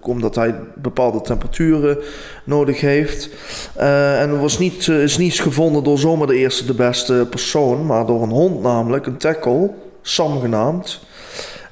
omdat 0.00 0.34
hij 0.34 0.54
bepaalde 0.74 1.20
temperaturen 1.20 1.98
nodig 2.44 2.80
heeft. 2.80 3.28
en 3.74 4.30
er 4.30 4.40
was 4.40 4.58
niet, 4.58 4.88
is 4.88 5.18
niets 5.18 5.40
gevonden 5.40 5.84
door 5.84 5.98
zomaar 5.98 6.26
de 6.26 6.36
eerste 6.36 6.66
de 6.66 6.74
beste 6.74 7.26
persoon, 7.30 7.86
maar 7.86 8.06
door 8.06 8.22
een 8.22 8.30
hond 8.30 8.62
namelijk, 8.62 9.06
een 9.06 9.16
tackle, 9.16 9.70
Sam 10.02 10.40
genaamd. 10.40 11.00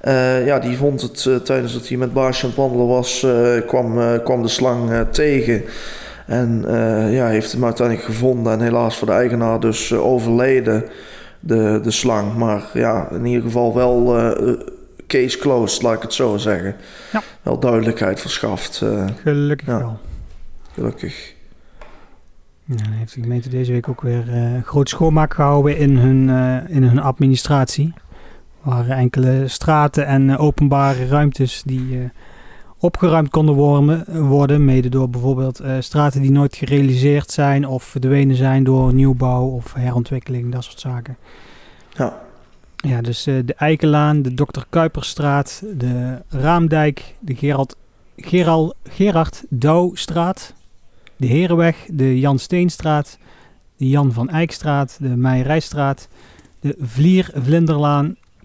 Uh, 0.04 0.46
ja, 0.46 0.58
die 0.58 0.76
vond 0.76 1.00
het 1.00 1.24
uh, 1.24 1.36
tijdens 1.36 1.72
dat 1.72 1.88
hij 1.88 1.96
met 1.96 2.12
Baasje 2.12 2.42
aan 2.42 2.48
het 2.48 2.58
wandelen 2.58 2.86
was, 2.86 3.22
uh, 3.22 3.66
kwam, 3.66 4.20
kwam 4.22 4.42
de 4.42 4.48
slang 4.48 5.06
tegen. 5.10 5.64
En 6.26 6.64
ja, 7.10 7.26
heeft 7.26 7.52
hem 7.52 7.64
uiteindelijk 7.64 8.06
gevonden 8.06 8.52
en 8.52 8.60
helaas 8.60 8.96
voor 8.96 9.06
de 9.06 9.12
eigenaar 9.12 9.60
dus 9.60 9.92
overleden, 9.92 10.84
de, 11.40 11.80
de 11.82 11.90
slang. 11.90 12.34
Maar 12.36 12.62
ja, 12.72 13.08
in 13.10 13.24
ieder 13.24 13.42
geval 13.42 13.74
wel 13.74 14.16
case 15.06 15.38
closed, 15.38 15.82
laat 15.82 15.96
ik 15.96 16.02
het 16.02 16.12
zo 16.12 16.36
zeggen. 16.36 16.76
Ja. 17.12 17.22
Wel 17.42 17.58
duidelijkheid 17.58 18.20
verschaft. 18.20 18.82
Gelukkig 19.22 19.66
ja. 19.66 19.78
wel. 19.78 19.98
Gelukkig. 20.72 21.34
Ja, 22.64 22.76
heeft 22.90 23.14
de 23.14 23.20
gemeente 23.20 23.48
deze 23.48 23.72
week 23.72 23.88
ook 23.88 24.00
weer 24.00 24.24
groot 24.64 24.88
schoonmaak 24.88 25.34
gehouden 25.34 25.76
in 25.76 25.96
hun, 25.96 26.28
in 26.68 26.82
hun 26.82 26.98
administratie 26.98 27.94
waren 28.64 28.96
enkele 28.96 29.48
straten 29.48 30.06
en 30.06 30.30
eh, 30.30 30.40
openbare 30.40 31.06
ruimtes 31.06 31.62
die 31.66 31.98
eh, 31.98 32.04
opgeruimd 32.78 33.30
konden 33.30 33.54
worden, 34.28 34.64
mede 34.64 34.88
door 34.88 35.10
bijvoorbeeld 35.10 35.60
eh, 35.60 35.76
straten 35.78 36.22
die 36.22 36.30
nooit 36.30 36.56
gerealiseerd 36.56 37.30
zijn 37.30 37.66
of 37.66 37.82
verdwenen 37.84 38.36
zijn 38.36 38.64
door 38.64 38.94
nieuwbouw 38.94 39.46
of 39.46 39.72
herontwikkeling, 39.72 40.52
dat 40.52 40.64
soort 40.64 40.80
zaken. 40.80 41.16
Ja. 41.90 42.22
Ja, 42.76 43.00
dus 43.00 43.22
de 43.22 43.54
Eikelaan, 43.56 44.22
de 44.22 44.34
Dr. 44.34 44.60
Kuiperstraat, 44.68 45.62
de 45.76 46.22
Raamdijk, 46.28 47.14
de 47.20 47.34
Gerald, 47.34 47.76
Gerald, 48.16 48.74
Gerard 48.88 49.44
Douwstraat, 49.48 50.54
de 51.16 51.26
Herenweg, 51.26 51.76
de 51.92 52.18
Jan 52.18 52.38
Steenstraat, 52.38 53.18
de 53.76 53.88
Jan 53.88 54.12
van 54.12 54.28
Eyckstraat, 54.28 54.96
de 55.00 55.16
Meijerijstraat, 55.16 56.08
de 56.60 56.76
Vlier 56.80 57.30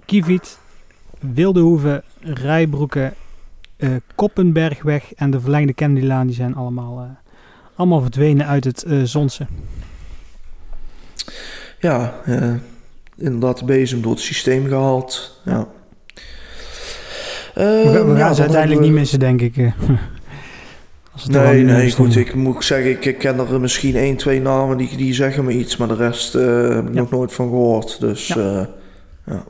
Kieviet, 0.10 0.58
Wildehoeven, 1.20 2.04
Rijbroeken, 2.22 3.14
uh, 3.78 3.90
Koppenbergweg 4.16 5.14
en 5.14 5.32
de 5.32 5.40
verlengde 5.40 5.74
Kennedylaan, 5.74 6.28
die 6.28 6.36
zijn 6.36 6.56
allemaal, 6.56 7.02
uh, 7.02 7.10
allemaal 7.76 8.02
verdwenen 8.02 8.46
uit 8.46 8.64
het 8.64 8.84
uh, 8.88 9.04
Zonse. 9.04 9.46
Ja, 11.80 12.14
inderdaad 13.18 13.66
bezem 13.66 14.02
door 14.02 14.12
het 14.12 14.22
systeem 14.22 14.68
gehaald. 14.68 15.42
Ja. 15.46 15.68
we, 17.54 17.92
gaan 17.94 18.18
ja, 18.18 18.34
ze 18.34 18.42
uiteindelijk 18.42 18.82
niet 18.82 18.92
missen, 18.92 19.20
denk 19.20 19.42
ik. 19.42 19.56
nee, 21.28 21.64
nee, 21.64 21.92
goed. 21.92 22.16
Ik 22.16 22.34
moet 22.34 22.64
zeggen, 22.64 22.92
ik, 22.92 23.06
ik 23.06 23.18
ken 23.18 23.40
er 23.40 23.60
misschien 23.60 23.96
één, 23.96 24.16
twee 24.16 24.42
namen 24.42 24.78
die, 24.78 24.98
die 24.98 25.14
zeggen 25.14 25.46
me 25.46 25.52
iets, 25.52 25.78
maar 25.78 25.88
de 25.88 25.96
rest 25.96 26.34
heb 26.34 26.88
ik 26.88 26.94
nog 26.94 27.10
nooit 27.10 27.34
van 27.34 27.50
gehoord. 27.50 28.00
Dus 28.00 28.28
ja. 28.28 28.70
ja. 29.26 29.44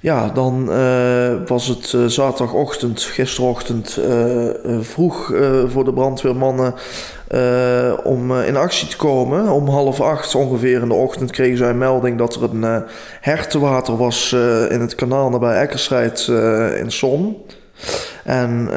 Ja, 0.00 0.28
dan 0.28 0.66
uh, 0.68 1.32
was 1.46 1.66
het 1.66 1.92
uh, 1.92 2.06
zaterdagochtend, 2.06 3.02
gisterochtend, 3.02 3.98
uh, 4.08 4.48
vroeg 4.80 5.32
voor 5.66 5.84
de 5.84 5.92
brandweermannen 5.92 6.74
om 8.04 8.40
in 8.40 8.56
actie 8.56 8.88
te 8.88 8.96
komen. 8.96 9.48
Om 9.48 9.68
half 9.68 10.00
acht 10.00 10.34
ongeveer 10.34 10.82
in 10.82 10.88
de 10.88 10.94
ochtend 10.94 11.30
kregen 11.30 11.56
zij 11.56 11.70
een 11.70 11.78
melding 11.78 12.18
dat 12.18 12.34
er 12.34 12.42
een 12.42 12.84
hertenwater 13.20 13.96
was 13.96 14.32
in 14.68 14.80
het 14.80 14.94
kanaal 14.94 15.30
nabij 15.30 15.60
Eckersrijd 15.60 16.28
in 16.78 16.90
Son. 16.90 17.36
En 18.24 18.68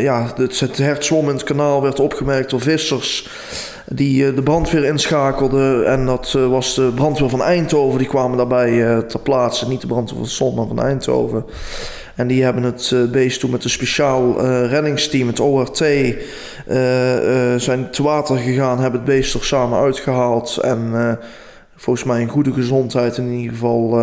ja, 0.00 0.32
het, 0.36 0.60
het 0.60 0.78
hert 0.78 1.04
zwom 1.04 1.28
in 1.28 1.34
het 1.34 1.44
kanaal 1.44 1.82
werd 1.82 2.00
opgemerkt 2.00 2.50
door 2.50 2.60
vissers 2.60 3.28
die 3.86 4.24
uh, 4.24 4.34
de 4.34 4.42
brandweer 4.42 4.84
inschakelde. 4.84 5.84
En 5.84 6.06
dat 6.06 6.34
uh, 6.36 6.46
was 6.46 6.74
de 6.74 6.92
brandweer 6.94 7.28
van 7.28 7.42
Eindhoven. 7.42 7.98
Die 7.98 8.08
kwamen 8.08 8.36
daarbij 8.36 8.70
uh, 8.70 8.98
ter 8.98 9.20
plaatse. 9.20 9.68
Niet 9.68 9.80
de 9.80 9.86
brandweer 9.86 10.18
van 10.18 10.28
Zon, 10.28 10.54
maar 10.54 10.66
van 10.66 10.82
Eindhoven. 10.82 11.44
En 12.14 12.26
die 12.26 12.42
hebben 12.42 12.62
het 12.62 12.94
beest 13.12 13.40
toen 13.40 13.50
met 13.50 13.64
een 13.64 13.70
speciaal 13.70 14.40
reddingsteam, 14.66 15.26
het 15.26 15.40
ORT, 15.40 15.76
zijn 17.56 17.90
te 17.90 18.02
water 18.02 18.36
gegaan. 18.36 18.80
Hebben 18.80 19.00
het 19.00 19.08
beest 19.08 19.34
er 19.34 19.44
samen 19.44 19.78
uitgehaald. 19.78 20.56
En 20.56 21.18
volgens 21.76 22.04
mij 22.04 22.20
in 22.20 22.28
goede 22.28 22.52
gezondheid 22.52 23.16
in 23.16 23.30
ieder 23.30 23.52
geval 23.52 23.98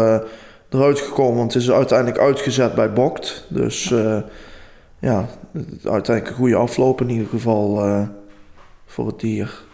eruit 0.69 0.99
gekomen. 0.99 1.37
Want 1.37 1.53
het 1.53 1.61
is 1.61 1.71
uiteindelijk 1.71 2.19
uitgezet 2.19 2.75
bij 2.75 2.93
Bokt. 2.93 3.45
Dus 3.49 3.93
ja, 4.99 5.25
uiteindelijk 5.83 6.27
een 6.27 6.41
goede 6.41 6.55
afloop 6.55 7.01
in 7.01 7.09
ieder 7.09 7.27
geval 7.27 7.83
voor 8.85 9.07
het 9.07 9.19
dier. 9.19 9.69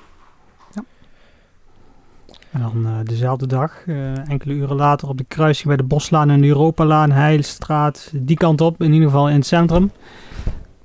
Dan 2.52 2.86
uh, 2.86 2.92
dezelfde 3.04 3.48
dag, 3.48 3.86
uh, 3.86 4.30
enkele 4.30 4.54
uren 4.54 4.76
later 4.76 5.08
op 5.08 5.18
de 5.18 5.24
kruising 5.24 5.68
bij 5.68 5.78
de 5.78 5.84
Boslaan 5.84 6.30
en 6.30 6.42
de 6.42 6.48
Europalaan, 6.48 7.12
Heilstraat, 7.12 8.12
die 8.14 8.38
kant 8.38 8.62
op, 8.62 8.82
in 8.82 8.94
ieder 8.94 9.08
geval 9.08 9.30
in 9.30 9.36
het 9.36 9.46
centrum. 9.46 9.92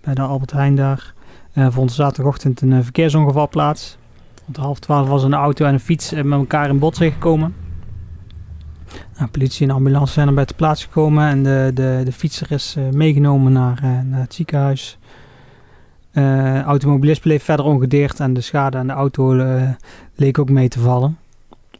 Bij 0.00 0.14
de 0.14 0.22
Albert 0.22 0.52
Heijn 0.52 0.74
daar 0.74 1.14
uh, 1.54 1.66
vond 1.70 1.92
zaterdagochtend 1.92 2.60
een 2.60 2.82
verkeersongeval 2.82 3.48
plaats. 3.48 3.96
Rond 4.44 4.56
half 4.56 4.78
twaalf 4.78 5.08
was 5.08 5.22
een 5.22 5.34
auto 5.34 5.64
en 5.64 5.72
een 5.72 5.80
fiets 5.80 6.12
met 6.12 6.32
elkaar 6.32 6.68
in 6.68 6.78
botsing 6.78 7.12
gekomen. 7.12 7.54
Nou, 9.16 9.30
politie 9.30 9.68
en 9.68 9.74
ambulance 9.74 10.12
zijn 10.12 10.28
er 10.28 10.34
bij 10.34 10.44
de 10.44 10.54
plaats 10.54 10.84
gekomen 10.84 11.28
en 11.28 11.42
de, 11.42 11.70
de, 11.74 12.00
de 12.04 12.12
fietser 12.12 12.52
is 12.52 12.76
meegenomen 12.92 13.52
naar, 13.52 14.04
naar 14.04 14.20
het 14.20 14.34
ziekenhuis. 14.34 14.98
Automobilist 16.64 17.20
bleef 17.20 17.44
verder 17.44 17.66
ongedeerd 17.66 18.20
en 18.20 18.34
de 18.34 18.40
schade 18.40 18.78
aan 18.78 18.86
de 18.86 18.92
auto 18.92 19.34
leek 20.14 20.38
ook 20.38 20.50
mee 20.50 20.68
te 20.68 20.80
vallen. 20.80 21.16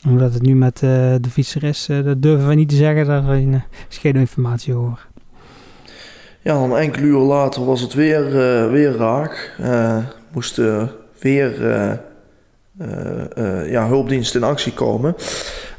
Omdat 0.06 0.32
het 0.32 0.42
nu 0.42 0.54
met 0.54 0.78
de 0.78 1.30
fietser 1.30 1.64
is, 1.64 1.88
dat 2.04 2.22
durven 2.22 2.48
we 2.48 2.54
niet 2.54 2.68
te 2.68 2.74
zeggen. 2.74 3.06
Daar 3.06 3.36
is 3.88 3.98
geen 3.98 4.16
informatie 4.16 4.74
over. 4.74 5.06
Ja, 6.40 6.52
dan 6.54 6.76
enkele 6.76 7.06
uur 7.06 7.18
later 7.18 7.64
was 7.64 7.80
het 7.80 7.94
weer, 7.94 8.30
weer 8.70 8.96
raak. 8.96 9.56
moesten 10.32 10.90
weer 11.18 11.60
ja, 13.66 13.86
hulpdienst 13.86 14.34
in 14.34 14.42
actie 14.42 14.72
komen. 14.72 15.14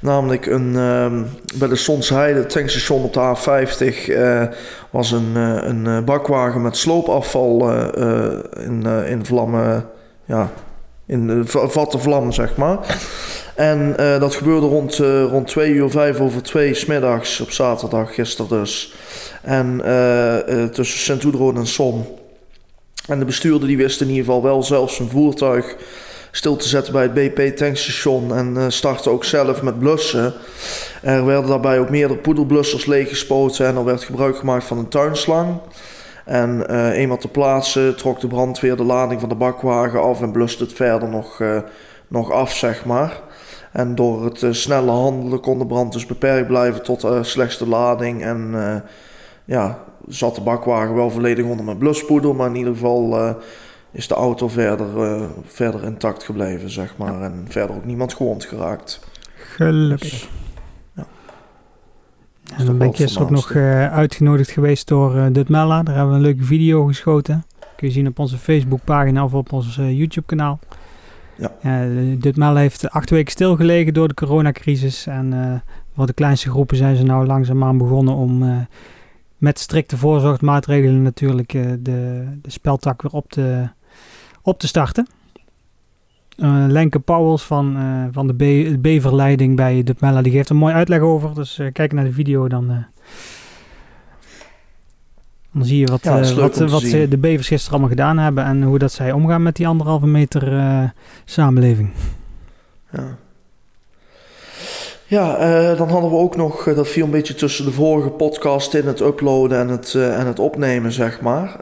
Namelijk 0.03 0.45
een, 0.45 0.73
uh, 0.73 1.11
bij 1.55 1.67
de 1.67 1.75
Sonsheide 1.75 2.45
tankstation 2.45 3.03
op 3.03 3.13
de 3.13 3.35
A50 3.37 4.07
uh, 4.07 4.43
was 4.89 5.11
een, 5.11 5.35
een 5.35 5.87
eh, 5.87 6.03
bakwagen 6.03 6.61
met 6.61 6.77
sloopafval 6.77 7.71
in, 8.59 8.85
in 8.85 9.25
vlammen, 9.25 9.85
ja, 10.25 10.49
in 11.05 11.27
de 11.27 11.41
vatte 11.45 11.99
vlam, 11.99 12.31
zeg 12.31 12.55
maar. 12.55 12.77
En 13.55 13.95
dat 14.19 14.35
gebeurde 14.35 14.65
rond, 14.65 14.97
rond 15.29 15.47
2 15.47 15.71
uur 15.71 15.89
5 15.89 16.19
over 16.19 16.43
2 16.43 16.73
smiddags 16.73 17.39
op 17.39 17.51
zaterdag, 17.51 18.13
gisteren 18.13 18.49
dus. 18.49 18.93
En 19.41 19.81
tussen 20.71 20.99
Sint-Oederoon 20.99 21.57
en 21.57 21.67
Som. 21.67 22.05
En 23.07 23.19
de 23.19 23.25
bestuurder 23.25 23.67
die 23.67 23.77
wist 23.77 24.01
in 24.01 24.07
ieder 24.07 24.25
geval 24.25 24.43
wel 24.43 24.63
zelfs 24.63 24.95
zijn 24.95 25.09
voertuig 25.09 25.75
stil 26.35 26.55
te 26.55 26.67
zetten 26.67 26.93
bij 26.93 27.03
het 27.03 27.13
BP-tankstation 27.13 28.35
en 28.35 28.53
uh, 28.55 28.65
startte 28.67 29.09
ook 29.09 29.23
zelf 29.23 29.61
met 29.61 29.79
blussen. 29.79 30.33
Er 31.01 31.25
werden 31.25 31.49
daarbij 31.49 31.79
ook 31.79 31.89
meerdere 31.89 32.19
poedelblussers 32.19 32.85
leeggespoten 32.85 33.65
en 33.65 33.75
er 33.75 33.85
werd 33.85 34.03
gebruik 34.03 34.37
gemaakt 34.37 34.63
van 34.63 34.77
een 34.77 34.87
tuinslang. 34.87 35.57
En 36.25 36.65
uh, 36.69 36.97
eenmaal 36.97 37.17
te 37.17 37.27
plaatsen 37.27 37.95
trok 37.95 38.19
de 38.19 38.27
brandweer 38.27 38.75
de 38.75 38.83
lading 38.83 39.19
van 39.19 39.29
de 39.29 39.35
bakwagen 39.35 40.01
af 40.01 40.21
en 40.21 40.31
bluste 40.31 40.63
het 40.63 40.73
verder 40.73 41.09
nog, 41.09 41.39
uh, 41.39 41.57
nog 42.13 42.31
af, 42.31 42.55
zeg 42.55 42.85
maar. 42.85 43.21
En 43.71 43.95
door 43.95 44.25
het 44.25 44.45
snelle 44.55 44.91
handelen 44.91 45.39
kon 45.39 45.59
de 45.59 45.65
brand 45.65 45.93
dus 45.93 46.05
beperkt 46.05 46.47
blijven 46.47 46.83
tot 46.83 47.03
uh, 47.03 47.23
slechts 47.23 47.57
de 47.57 47.67
lading. 47.67 48.23
En 48.23 48.53
ja, 49.45 49.83
zat 50.07 50.35
de 50.35 50.41
bakwagen 50.41 50.95
wel 50.95 51.09
volledig 51.09 51.45
onder 51.45 51.65
met 51.65 51.79
bluspoeder, 51.79 52.35
maar 52.35 52.47
in 52.47 52.55
ieder 52.55 52.73
geval 52.73 53.35
is 53.93 54.07
de 54.07 54.13
auto 54.13 54.47
verder, 54.47 54.87
uh, 54.95 55.23
verder 55.43 55.83
intact 55.83 56.23
gebleven, 56.23 56.69
zeg 56.69 56.97
maar. 56.97 57.21
En 57.21 57.45
verder 57.49 57.75
ook 57.75 57.85
niemand 57.85 58.13
gewond 58.13 58.45
geraakt. 58.45 58.99
Gelukkig. 59.35 60.09
Dus, 60.09 60.29
ja. 60.93 61.05
En 62.57 62.65
dan 62.65 62.77
ben 62.77 62.87
ik 62.87 62.95
gisteren 62.95 63.27
ook 63.27 63.33
nog 63.33 63.53
uh, 63.53 63.93
uitgenodigd 63.93 64.49
geweest 64.51 64.87
door 64.87 65.15
uh, 65.15 65.25
Dutmella. 65.31 65.83
Daar 65.83 65.95
hebben 65.95 66.11
we 66.11 66.17
een 66.19 66.25
leuke 66.25 66.43
video 66.43 66.85
geschoten. 66.85 67.45
Kun 67.75 67.87
je 67.87 67.93
zien 67.93 68.07
op 68.07 68.19
onze 68.19 68.37
Facebookpagina 68.37 69.23
of 69.23 69.33
op 69.33 69.53
ons 69.53 69.75
YouTube-kanaal. 69.75 70.59
Ja. 71.35 71.85
Dutmella 72.17 72.59
heeft 72.59 72.89
acht 72.89 73.09
weken 73.09 73.31
stilgelegen 73.31 73.93
door 73.93 74.07
de 74.07 74.13
coronacrisis. 74.13 75.07
En 75.07 75.63
voor 75.95 76.05
de 76.05 76.13
kleinste 76.13 76.49
groepen 76.49 76.77
zijn 76.77 76.95
ze 76.95 77.03
nou 77.03 77.25
langzaamaan 77.25 77.77
begonnen 77.77 78.13
om 78.13 78.65
met 79.37 79.59
strikte 79.59 79.97
voorzorgsmaatregelen 79.97 81.01
natuurlijk 81.01 81.51
de, 81.51 81.79
de 82.41 82.49
speltak 82.51 83.01
weer 83.01 83.11
op 83.11 83.31
te 83.31 83.67
op 84.43 84.59
te 84.59 84.67
starten. 84.67 85.07
Uh, 86.37 86.65
Lenke 86.67 86.99
Pauwels 86.99 87.43
van, 87.43 87.77
uh, 87.77 88.05
van 88.11 88.27
de, 88.27 88.33
Be 88.33 88.77
Beverleiding 88.79 89.55
bij 89.55 89.83
Dutmella, 89.83 90.21
die 90.21 90.31
geeft 90.31 90.49
een 90.49 90.55
mooi 90.55 90.73
uitleg 90.73 90.99
over. 90.99 91.33
Dus 91.33 91.59
uh, 91.59 91.71
kijk 91.71 91.93
naar 91.93 92.03
de 92.03 92.11
video, 92.11 92.47
dan, 92.47 92.85
dan 95.53 95.65
zie 95.65 95.79
je 95.79 95.85
wat, 95.85 96.03
ja, 96.03 96.33
wat, 96.33 96.57
wat 96.57 96.81
ze, 96.81 97.07
de 97.07 97.17
bevers 97.17 97.47
gisteren 97.47 97.71
allemaal 97.71 97.95
gedaan 97.95 98.17
hebben 98.17 98.43
en 98.45 98.63
hoe 98.63 98.79
dat 98.79 98.91
zij 98.91 99.11
omgaan 99.11 99.43
met 99.43 99.55
die 99.55 99.67
anderhalve 99.67 100.07
meter 100.07 100.93
samenleving. 101.25 101.89
Ja. 102.91 103.17
Ja, 105.07 105.37
dan 105.75 105.89
hadden 105.89 106.09
we 106.09 106.15
ook 106.15 106.35
nog, 106.35 106.63
dat 106.63 106.87
viel 106.87 107.05
een 107.05 107.11
beetje 107.11 107.35
tussen 107.35 107.65
de 107.65 107.71
vorige 107.71 108.09
podcast 108.09 108.73
in 108.73 108.87
het 108.87 108.99
uploaden 108.99 109.59
en 109.59 109.67
het, 109.67 109.95
en 109.95 110.27
het 110.27 110.39
opnemen, 110.39 110.91
zeg 110.91 111.21
maar. 111.21 111.59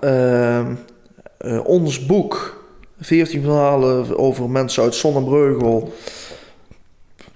ons 1.63 2.06
boek 2.06 2.63
14 2.99 3.41
verhalen 3.41 4.17
over 4.17 4.49
mensen 4.49 4.84
uit 4.84 4.95
Zonnebreugel. 4.95 5.93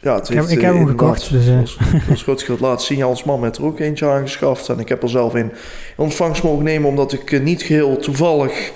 Ja, 0.05 0.15
het 0.15 0.27
heeft, 0.27 0.51
ik, 0.51 0.61
heb, 0.61 0.73
hem 0.73 0.87
gekocht. 0.87 1.31
Dus, 1.31 1.47
uh. 1.47 2.17
Goed 2.23 2.47
het 2.47 2.59
laat 2.59 2.83
zien. 2.83 3.03
Als 3.03 3.23
man 3.23 3.39
met 3.39 3.57
er 3.57 3.65
ook 3.65 3.79
eentje 3.79 4.05
aangeschaft. 4.05 4.69
En 4.69 4.79
ik 4.79 4.89
heb 4.89 5.03
er 5.03 5.09
zelf 5.09 5.35
in 5.35 5.51
ontvangst 5.95 6.43
mogen 6.43 6.63
nemen, 6.63 6.89
omdat 6.89 7.13
ik 7.13 7.31
eh, 7.31 7.41
niet 7.41 7.61
geheel 7.61 7.97
toevallig 7.97 8.71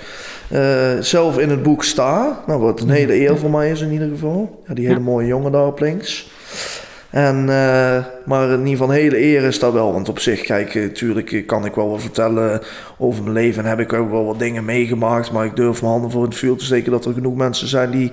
uh, 0.52 0.90
zelf 1.00 1.38
in 1.38 1.48
het 1.48 1.62
boek 1.62 1.84
sta. 1.84 2.42
Nou, 2.46 2.60
wat 2.60 2.80
een 2.80 2.90
hele 2.90 3.20
eer 3.20 3.38
voor 3.38 3.50
mij 3.50 3.70
is 3.70 3.80
in 3.80 3.92
ieder 3.92 4.08
geval. 4.08 4.62
Ja, 4.66 4.74
die 4.74 4.86
hele 4.86 5.00
mooie 5.00 5.26
jongen 5.26 5.52
daar 5.52 5.66
op 5.66 5.80
links. 5.80 6.30
En, 7.10 7.36
uh, 7.36 8.04
maar 8.24 8.50
in 8.50 8.58
ieder 8.58 8.70
geval 8.70 8.90
hele 8.90 9.20
eer 9.20 9.42
is 9.42 9.58
dat 9.58 9.72
wel. 9.72 9.92
Want 9.92 10.08
op 10.08 10.18
zich, 10.18 10.40
kijk, 10.40 10.74
natuurlijk 10.74 11.46
kan 11.46 11.64
ik 11.64 11.74
wel 11.74 11.90
wat 11.90 12.00
vertellen 12.00 12.60
over 12.98 13.22
mijn 13.22 13.34
leven. 13.34 13.62
En 13.62 13.68
heb 13.68 13.80
ik 13.80 13.92
ook 13.92 14.10
wel 14.10 14.24
wat 14.24 14.38
dingen 14.38 14.64
meegemaakt. 14.64 15.32
Maar 15.32 15.44
ik 15.44 15.56
durf 15.56 15.80
mijn 15.80 15.92
handen 15.92 16.10
voor 16.10 16.22
het 16.22 16.34
vuur 16.34 16.56
te 16.56 16.64
steken 16.64 16.92
dat 16.92 17.04
er 17.04 17.12
genoeg 17.12 17.34
mensen 17.34 17.68
zijn 17.68 17.90
die 17.90 18.10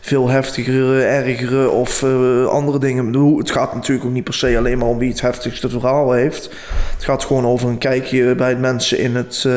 veel 0.00 0.28
heftigere, 0.28 1.02
ergere 1.02 1.70
of 1.70 2.04
andere 2.48 2.78
dingen 2.78 3.12
doen. 3.12 3.38
Het 3.38 3.50
gaat 3.50 3.74
natuurlijk 3.74 4.06
ook 4.06 4.12
niet 4.12 4.24
per 4.24 4.34
se 4.34 4.58
alleen 4.58 4.78
maar 4.78 4.88
om 4.88 4.98
wie 4.98 5.10
het 5.10 5.20
heftigste 5.20 5.68
verhaal 5.68 6.12
heeft. 6.12 6.50
Het 6.94 7.04
gaat 7.04 7.24
gewoon 7.24 7.46
over 7.46 7.68
een 7.68 7.78
kijkje 7.78 8.34
bij 8.34 8.56
mensen 8.56 8.98
in 8.98 9.16
het, 9.16 9.48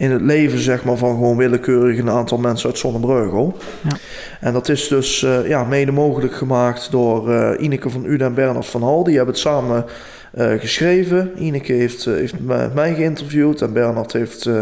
in 0.00 0.10
het 0.10 0.22
leven, 0.22 0.58
zeg 0.58 0.84
maar, 0.84 0.96
van 0.96 1.10
gewoon 1.10 1.36
willekeurig 1.36 1.98
een 1.98 2.10
aantal 2.10 2.38
mensen 2.38 2.68
uit 2.68 2.78
Zonnebreugel. 2.78 3.56
Ja. 3.80 3.96
En 4.40 4.52
dat 4.52 4.68
is 4.68 4.88
dus 4.88 5.22
uh, 5.22 5.48
ja, 5.48 5.64
mede 5.64 5.92
mogelijk 5.92 6.34
gemaakt 6.34 6.90
door 6.90 7.56
Ineke 7.56 7.90
van 7.90 8.04
Uden 8.04 8.26
en 8.26 8.34
Bernard 8.34 8.66
van 8.66 8.82
Hal. 8.82 9.04
Die 9.04 9.16
hebben 9.16 9.34
het 9.34 9.42
samen 9.42 9.84
uh, 10.34 10.52
geschreven. 10.58 11.32
Ineke 11.36 11.72
heeft, 11.72 12.06
uh, 12.06 12.14
heeft 12.14 12.34
mij 12.74 12.94
geïnterviewd 12.94 13.62
en 13.62 13.72
Bernard 13.72 14.12
heeft... 14.12 14.46
Uh, 14.46 14.60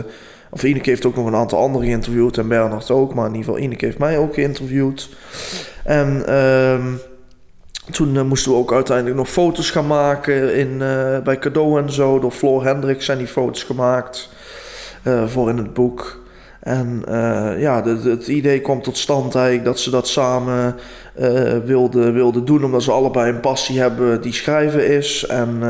of 0.51 0.63
Ineke 0.63 0.91
heeft 0.91 1.07
ook 1.07 1.17
nog 1.17 1.27
een 1.27 1.35
aantal 1.35 1.59
anderen 1.59 1.87
geïnterviewd 1.87 2.39
en 2.39 2.49
Bernard 2.49 2.91
ook. 2.91 3.15
Maar 3.15 3.27
in 3.27 3.35
ieder 3.35 3.45
geval, 3.45 3.63
Ineke 3.63 3.85
heeft 3.85 3.99
mij 3.99 4.19
ook 4.19 4.35
geïnterviewd. 4.35 5.09
En 5.85 6.27
ehm, 6.27 6.87
toen 7.91 8.27
moesten 8.27 8.53
we 8.53 8.59
ook 8.59 8.73
uiteindelijk 8.73 9.17
nog 9.17 9.29
foto's 9.29 9.71
gaan 9.71 9.87
maken 9.87 10.55
in, 10.55 10.79
bij 11.25 11.39
cadeau 11.39 11.83
en 11.83 11.93
zo. 11.93 12.19
Door 12.19 12.31
Floor 12.31 12.65
Hendricks 12.65 13.05
zijn 13.05 13.19
die 13.19 13.27
foto's 13.27 13.63
gemaakt 13.63 14.37
voor 15.27 15.49
in 15.49 15.57
het 15.57 15.75
boek. 15.75 16.21
En 16.61 17.03
uh, 17.09 17.61
ja, 17.61 17.83
het 17.85 18.29
idee 18.29 18.61
kwam 18.61 18.83
tot 18.83 18.97
stand 18.97 19.35
eigenlijk 19.35 19.65
dat 19.65 19.79
ze 19.79 19.91
dat 19.91 20.09
samen 20.09 20.77
uh, 21.21 21.57
wilden 21.65 22.13
wilde 22.13 22.45
doen, 22.45 22.65
omdat 22.65 22.83
ze 22.83 22.93
allebei 22.93 23.31
een 23.31 23.41
passie 23.41 23.81
hebben 23.81 24.21
die 24.23 24.33
schrijven 24.33 24.87
is. 24.87 25.27
En 25.27 25.61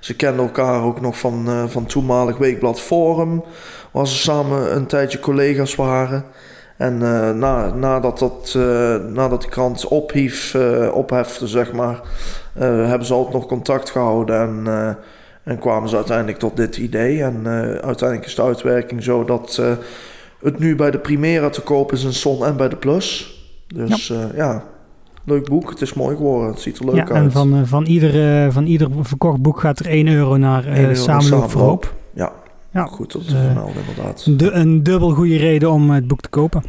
ze 0.00 0.16
kenden 0.16 0.44
elkaar 0.44 0.82
ook 0.82 1.00
nog 1.00 1.18
van, 1.18 1.68
van 1.68 1.86
toenmalig 1.86 2.38
Weekblad 2.38 2.80
Forum, 2.80 3.44
waar 3.90 4.06
ze 4.06 4.16
samen 4.16 4.76
een 4.76 4.86
tijdje 4.86 5.20
collega's 5.20 5.74
waren. 5.74 6.24
En 6.76 6.98
na, 7.38 7.74
nadat, 7.74 8.18
dat, 8.18 8.54
nadat 9.08 9.42
de 9.42 9.48
krant 9.48 9.88
ophief, 9.88 10.56
ophefte, 10.92 11.46
zeg 11.46 11.72
maar, 11.72 12.00
hebben 12.58 13.06
ze 13.06 13.14
altijd 13.14 13.34
nog 13.34 13.46
contact 13.46 13.90
gehouden 13.90 14.40
en, 14.40 14.96
en 15.46 15.58
kwamen 15.58 15.88
ze 15.88 15.96
uiteindelijk 15.96 16.38
tot 16.38 16.56
dit 16.56 16.76
idee. 16.76 17.22
En 17.22 17.46
uiteindelijk 17.82 18.26
is 18.26 18.34
de 18.34 18.42
uitwerking 18.42 19.02
zo 19.02 19.24
dat 19.24 19.60
het 20.40 20.58
nu 20.58 20.76
bij 20.76 20.90
de 20.90 20.98
Primera 20.98 21.50
te 21.50 21.60
koop 21.60 21.92
is 21.92 22.04
in 22.04 22.12
Son 22.12 22.44
en 22.46 22.56
bij 22.56 22.68
de 22.68 22.76
Plus. 22.76 23.34
Dus 23.66 24.06
ja. 24.06 24.14
Uh, 24.14 24.36
ja, 24.36 24.64
leuk 25.24 25.48
boek. 25.48 25.70
Het 25.70 25.80
is 25.80 25.94
mooi 25.94 26.16
geworden. 26.16 26.50
Het 26.50 26.60
ziet 26.60 26.78
er 26.78 26.84
leuk 26.84 26.94
ja, 26.94 27.14
uit. 27.14 27.24
En 27.24 27.32
van, 27.32 27.66
van, 27.66 27.84
ieder, 27.84 28.52
van 28.52 28.66
ieder 28.66 28.88
verkocht 29.00 29.42
boek 29.42 29.60
gaat 29.60 29.78
er 29.78 29.86
1 29.86 30.08
euro 30.08 30.36
naar 30.36 30.78
uh, 30.78 30.94
Samenloop 30.94 31.50
voor 31.50 31.62
Hoop. 31.62 31.94
Ja. 32.14 32.32
ja, 32.72 32.84
goed 32.84 33.16
om 33.16 33.22
te 33.22 33.36
vermelden 33.36 33.82
inderdaad. 33.88 34.52
een 34.52 34.82
dubbel 34.82 35.10
goede 35.10 35.36
reden 35.36 35.70
om 35.70 35.90
het 35.90 36.06
boek 36.06 36.20
te 36.20 36.28
kopen. 36.28 36.62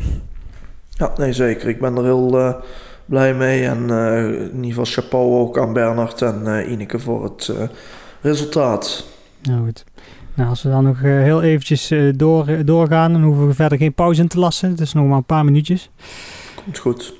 Ja, 0.90 1.12
nee 1.18 1.34
zeker. 1.34 1.68
Ik 1.68 1.80
ben 1.80 1.98
er 1.98 2.04
heel 2.04 2.62
blij 3.06 3.34
mee. 3.34 3.66
En 3.66 3.90
in 3.90 4.64
ieder 4.64 4.70
geval 4.70 4.86
chapeau 4.86 5.32
ook 5.32 5.60
aan 5.60 5.74
Bernard 5.74 6.22
en 6.22 6.72
Ineke 6.72 7.00
voor 7.00 7.24
het 7.24 7.52
resultaat. 8.22 9.06
Nou 9.42 9.66
goed. 9.66 9.86
Nou, 10.34 10.50
als 10.50 10.64
we 10.64 10.70
dan 10.70 10.84
nog 10.84 10.98
uh, 10.98 11.22
heel 11.22 11.42
eventjes 11.42 11.92
uh, 11.92 12.14
door, 12.16 12.50
uh, 12.50 12.60
doorgaan, 12.66 13.14
dan 13.14 13.24
hoeven 13.24 13.48
we 13.48 13.54
verder 13.54 13.78
geen 13.78 13.94
pauze 13.94 14.22
in 14.22 14.28
te 14.28 14.40
lassen. 14.40 14.70
Het 14.70 14.80
is 14.80 14.94
nog 14.94 15.08
maar 15.08 15.18
een 15.18 15.24
paar 15.24 15.46
minuutjes. 15.46 15.90
Komt 16.64 16.78
goed. 16.78 17.14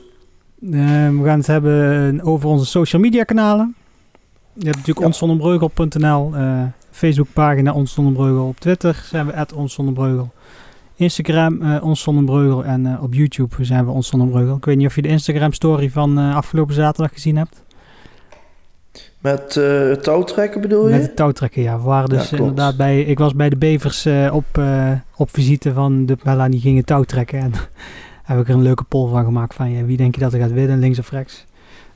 we 0.60 1.22
gaan 1.24 1.38
het 1.38 1.48
hebben 1.48 2.22
over 2.22 2.50
onze 2.50 2.66
social 2.66 3.02
media 3.02 3.24
kanalen. 3.24 3.76
Je 4.54 4.66
hebt 4.66 4.78
natuurlijk 4.78 5.00
ja. 5.00 5.06
onsonnenbreugel.nl, 5.06 6.34
Facebookpagina 6.92 7.74
Ons 7.74 7.98
Op 7.98 8.60
Twitter 8.60 9.02
zijn 9.06 9.26
we 9.26 9.46
@onsonnenbreugel. 9.56 10.32
Instagram 10.96 11.62
uh, 11.62 11.84
Ons 11.84 12.08
en 12.66 13.00
op 13.02 13.14
YouTube 13.14 13.66
zijn 13.66 13.86
we 13.86 13.92
Ons 13.92 14.12
Ik 14.12 14.66
weet 14.66 14.78
niet 14.78 14.88
of 14.88 14.96
je 14.96 15.02
de 15.02 15.08
Instagram 15.08 15.54
story 15.54 15.90
van 15.90 16.18
afgelopen 16.18 16.74
zaterdag 16.74 17.14
gezien 17.14 17.38
hebt. 17.38 17.64
Met 19.32 19.56
uh, 19.56 19.92
touwtrekken 19.92 20.62
bedoel 20.62 20.90
je? 20.90 20.98
Met 20.98 21.16
touwtrekken, 21.16 21.62
ja. 21.62 21.78
We 21.78 21.84
waren 21.84 22.10
dus 22.10 22.32
inderdaad 22.32 22.78
bij... 22.78 23.02
Ik 23.02 23.20
was 23.20 23.36
bij 23.36 23.50
de 23.50 23.58
bevers 23.58 24.06
uh, 24.06 24.34
op, 24.34 24.46
uh, 24.60 24.92
op 25.16 25.30
visite 25.30 25.74
van 25.74 26.06
de 26.06 26.18
Bella. 26.24 26.50
Die 26.50 26.60
gingen 26.60 26.86
touwtrekken. 26.86 27.40
En 27.40 27.52
heb 28.24 28.40
ik 28.40 28.48
er 28.48 28.54
een 28.54 28.62
leuke 28.62 28.84
poll 28.84 29.10
van 29.10 29.26
gemaakt 29.26 29.54
van... 29.54 29.72
Ja, 29.72 29.86
wie 29.86 29.98
denk 29.98 30.16
je 30.16 30.22
dat 30.22 30.34
er 30.34 30.40
gaat 30.40 30.52
winnen, 30.52 30.80
links 30.80 31.00
of 31.00 31.10
rechts? 31.12 31.46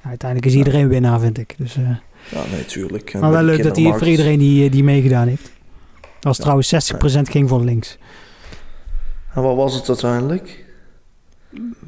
Ja, 0.04 0.10
uiteindelijk 0.10 0.52
is 0.52 0.58
iedereen 0.58 0.88
winnaar, 0.88 1.20
vind 1.20 1.38
ik. 1.38 1.56
Dus, 1.58 1.74
ja, 1.74 2.42
nee, 2.52 2.66
tuurlijk. 2.66 3.14
Maar 3.20 3.32
wel 3.32 3.44
leuk 3.44 3.64
dat 3.64 3.76
hij 3.76 3.94
voor 3.94 4.08
iedereen 4.08 4.40
die, 4.40 4.70
die 4.70 4.84
meegedaan 4.84 5.28
heeft. 5.28 5.52
Dat 6.02 6.38
was 6.38 6.38
trouwens 6.38 6.94
60% 6.94 6.98
ging 7.22 7.50
voor 7.50 7.64
links. 7.64 7.98
En 9.34 9.42
wat 9.42 9.56
was 9.56 9.74
het 9.74 9.88
uiteindelijk? 9.88 10.66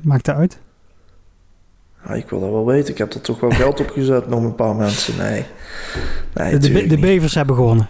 Maakt 0.02 0.26
dat 0.26 0.36
uit? 0.36 0.60
Ja, 2.08 2.14
ik 2.14 2.30
wil 2.30 2.40
dat 2.40 2.50
wel 2.50 2.66
weten. 2.66 2.92
Ik 2.92 2.98
heb 2.98 3.14
er 3.14 3.22
toch 3.22 3.40
wel 3.40 3.50
geld 3.50 3.80
op 3.80 3.90
gezet, 3.90 4.30
nog 4.30 4.44
een 4.44 4.56
paar 4.56 4.76
mensen. 4.76 5.18
Nee. 5.18 5.46
nee 6.34 6.58
de, 6.58 6.88
de, 6.88 7.00
bevers 7.00 7.36
hebben 7.36 7.56
gewonnen. 7.56 7.90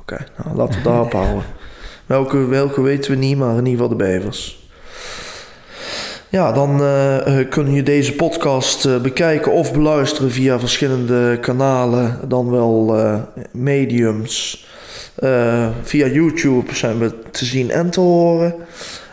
Oké, 0.00 0.26
nou, 0.44 0.56
laten 0.56 0.78
we 0.78 0.88
daarop 0.88 1.12
houden. 1.12 1.42
Welke, 2.06 2.46
welke 2.46 2.82
weten 2.82 3.10
we 3.10 3.16
niet, 3.16 3.36
maar 3.36 3.50
in 3.50 3.66
ieder 3.66 3.70
geval 3.70 3.88
de 3.88 4.04
bevers. 4.04 4.68
Ja, 6.28 6.52
dan 6.52 6.82
uh, 6.82 7.48
kun 7.48 7.72
je 7.72 7.82
deze 7.82 8.14
podcast 8.14 8.86
uh, 8.86 9.00
bekijken 9.00 9.52
of 9.52 9.72
beluisteren 9.72 10.30
via 10.30 10.58
verschillende 10.58 11.38
kanalen, 11.40 12.18
dan 12.28 12.50
wel 12.50 12.98
uh, 12.98 13.18
mediums. 13.52 14.66
via 15.82 16.06
YouTube 16.06 16.74
zijn 16.74 16.98
we 16.98 17.12
te 17.30 17.44
zien 17.44 17.70
en 17.70 17.90
te 17.90 18.00
horen. 18.00 18.54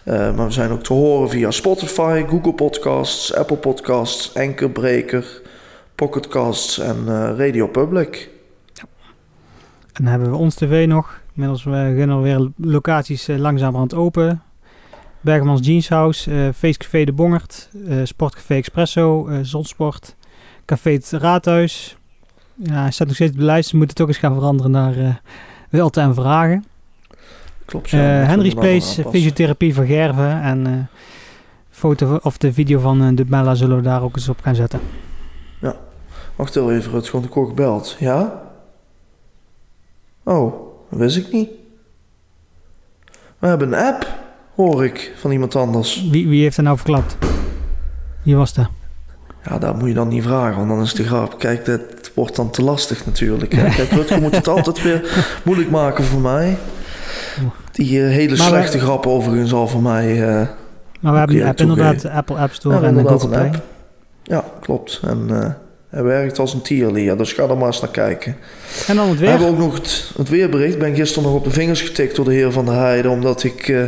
Maar 0.08 0.46
we 0.46 0.52
zijn 0.52 0.72
ook 0.72 0.84
te 0.84 0.94
horen 0.94 1.30
via 1.30 1.52
Spotify, 1.52 2.26
Google 2.28 2.54
Podcasts, 2.54 3.34
Apple 3.34 3.58
Podcasts, 3.58 4.36
Anchorbreaker, 4.36 5.42
Pocketcasts 5.96 6.80
en 6.80 7.06
Radio 7.38 7.68
Public. 7.68 8.30
Ja. 8.74 8.84
En 9.94 10.04
dan 10.04 10.06
hebben 10.06 10.32
we 10.32 10.38
ons 10.38 10.56
tv 10.56 10.88
nog. 10.88 11.22
Inmiddels 11.34 11.64
beginnen 11.64 12.22
weer 12.22 12.50
locaties 12.56 13.28
langzamerhand 13.28 13.94
open. 13.94 14.42
Bergemans 15.22 15.68
Jeanshouse, 15.68 16.32
uh, 16.32 16.50
Feestcafé 16.56 17.04
De 17.04 17.12
Bongert, 17.14 17.70
uh, 17.74 18.02
Sportcafé 18.04 18.56
Expresso, 18.56 19.28
uh, 19.28 19.40
Zonsport, 19.42 20.16
Café 20.66 20.92
het 20.92 21.12
Raadhuis. 21.12 21.98
Ja, 22.56 22.82
hij 22.82 22.92
staat 22.92 23.08
nog 23.08 23.16
steeds 23.16 23.32
op 23.32 23.38
de 23.38 23.44
lijst. 23.44 23.72
We 23.72 23.78
moeten 23.78 23.96
toch 23.96 24.08
eens 24.08 24.18
gaan 24.18 24.34
veranderen 24.34 24.72
naar 24.72 24.98
uh, 24.98 25.16
Welte 25.70 26.02
en 26.02 26.14
Vragen. 26.14 26.66
Klopt, 27.68 27.90
ja. 27.90 28.00
Henry 28.00 28.50
Space, 28.50 29.04
Fysiotherapie 29.10 29.74
van 29.74 29.86
Gerven 29.86 30.42
en 30.42 30.90
foto 31.70 32.20
of 32.22 32.38
de 32.38 32.54
video 32.54 32.80
van 32.80 33.16
de 33.16 33.26
Bella 33.26 33.56
zullen 33.56 33.78
we 33.78 33.84
daar 33.84 34.02
ook 34.02 34.16
eens 34.16 34.30
op 34.30 34.42
gaan 34.42 34.56
zetten. 34.56 34.80
Ja, 35.62 35.76
wacht 36.36 36.54
heel 36.54 36.72
even, 36.72 36.94
het 36.94 37.06
gewoon 37.06 37.22
de 37.22 37.32
kort 37.32 37.48
gebeld. 37.48 37.96
Ja? 38.00 38.42
Oh, 40.24 40.54
dat 40.90 41.00
wist 41.00 41.18
ik 41.18 41.32
niet. 41.32 41.50
We 43.40 43.48
hebben 43.48 43.68
een 43.68 43.86
app 43.86 44.08
hoor 44.56 44.86
ik 44.86 45.14
van 45.16 45.32
iemand 45.32 45.56
anders. 45.56 46.08
Wie, 46.10 46.28
wie 46.28 46.42
heeft 46.42 46.58
er 46.58 46.64
nou 46.64 46.78
verklapt? 46.78 47.18
Wie 48.24 48.36
was 48.36 48.54
dat? 48.54 48.70
Ja, 49.44 49.58
dat 49.58 49.80
moet 49.80 49.88
je 49.88 49.94
dan 49.94 50.08
niet 50.08 50.24
vragen, 50.24 50.58
want 50.58 50.70
dan 50.70 50.82
is 50.82 50.94
de 50.94 51.04
grap. 51.04 51.40
Kijk, 51.40 51.66
dat 51.66 52.12
wordt 52.16 52.36
dan 52.36 52.50
te 52.50 52.62
lastig 52.62 53.06
natuurlijk. 53.06 53.54
Hè? 53.54 53.70
Kijk, 53.70 53.90
Rutger 53.90 54.22
moet 54.22 54.36
het 54.36 54.48
altijd 54.48 54.82
weer 54.82 55.26
moeilijk 55.44 55.70
maken 55.70 56.04
voor 56.04 56.22
mij. 56.22 56.58
Die 57.78 58.00
uh, 58.00 58.10
hele 58.10 58.36
slechte 58.36 58.80
grap 58.80 59.08
overigens 59.08 59.54
al 59.54 59.68
voor 59.68 59.82
mij... 59.82 60.18
Uh, 60.18 60.48
maar 61.00 61.12
we 61.12 61.18
hebben 61.18 61.36
die 61.36 61.46
app 61.46 61.60
inderdaad, 61.60 62.02
de 62.02 62.12
Apple 62.12 62.36
App 62.36 62.54
Store 62.54 62.82
ja, 62.82 62.88
en 62.88 63.08
Google 63.08 63.30
Play. 63.30 63.52
Ja, 64.24 64.44
klopt. 64.62 65.00
En... 65.04 65.28
Uh, 65.30 65.46
hij 65.90 66.04
werkt 66.04 66.40
als 66.40 66.54
een 66.54 66.62
tierlier, 66.62 67.18
dus 67.18 67.34
ga 67.34 67.48
er 67.48 67.58
maar 67.58 67.68
eens 67.68 67.82
naar 67.82 67.92
kijken. 67.92 68.36
En 68.88 68.96
dan 68.96 69.10
het 69.10 69.20
weer? 69.20 69.26
We 69.26 69.32
hebben 69.32 69.50
ook 69.50 69.58
nog 69.58 69.74
het, 69.74 70.12
het 70.18 70.30
weerbericht. 70.30 70.74
Ik 70.74 70.80
ben 70.80 70.96
gisteren 70.96 71.30
nog 71.30 71.38
op 71.38 71.44
de 71.44 71.52
vingers 71.52 71.82
getikt 71.82 72.16
door 72.16 72.26
de 72.26 72.34
heer 72.34 72.52
Van 72.52 72.66
der 72.66 72.74
Heijden. 72.74 73.12
Omdat 73.12 73.44
ik 73.44 73.68
uh, 73.68 73.84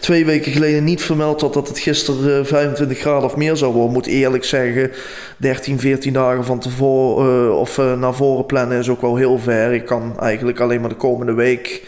twee 0.00 0.24
weken 0.24 0.52
geleden 0.52 0.84
niet 0.84 1.02
vermeld 1.02 1.40
had 1.40 1.54
dat 1.54 1.68
het 1.68 1.78
gisteren 1.78 2.40
uh, 2.40 2.44
25 2.46 2.98
graden 2.98 3.24
of 3.24 3.36
meer 3.36 3.56
zou 3.56 3.72
worden. 3.72 3.92
Moet 3.92 4.06
eerlijk 4.06 4.44
zeggen, 4.44 4.90
13, 5.36 5.80
14 5.80 6.12
dagen 6.12 6.44
van 6.44 6.58
tevoren 6.58 7.56
of 7.56 7.76
naar 7.76 8.14
voren 8.14 8.46
plannen 8.46 8.78
is 8.78 8.88
ook 8.88 9.00
wel 9.00 9.16
heel 9.16 9.38
ver. 9.38 9.72
Ik 9.72 9.84
kan 9.84 10.20
eigenlijk 10.20 10.60
alleen 10.60 10.80
maar 10.80 10.88
de 10.88 10.96
komende 10.96 11.34
week 11.34 11.82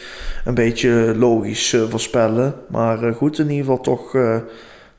een 0.47 0.55
beetje 0.55 1.15
logisch 1.17 1.77
voorspellen. 1.89 2.55
Maar 2.69 3.15
goed, 3.15 3.39
in 3.39 3.51
ieder 3.51 3.65
geval 3.65 3.81
toch 3.81 4.17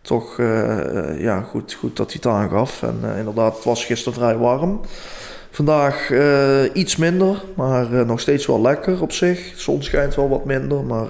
toch 0.02 0.38
uh, 0.38 1.22
ja, 1.22 1.42
goed, 1.42 1.74
goed 1.74 1.96
dat 1.96 2.12
hij 2.12 2.20
het 2.22 2.32
aangaf. 2.32 2.84
En 2.84 3.18
inderdaad, 3.18 3.56
het 3.56 3.64
was 3.64 3.86
gisteren 3.86 4.20
vrij 4.20 4.38
warm. 4.38 4.80
Vandaag 5.52 6.12
iets 6.74 6.96
minder, 6.96 7.44
maar 7.56 8.06
nog 8.06 8.20
steeds 8.20 8.46
wel 8.46 8.62
lekker 8.62 9.02
op 9.02 9.12
zich. 9.12 9.52
De 9.52 9.62
zon 9.62 9.84
schijnt 9.84 10.16
wel 10.16 10.30
wat 10.30 10.46
minder, 10.46 10.84
maar 10.84 11.08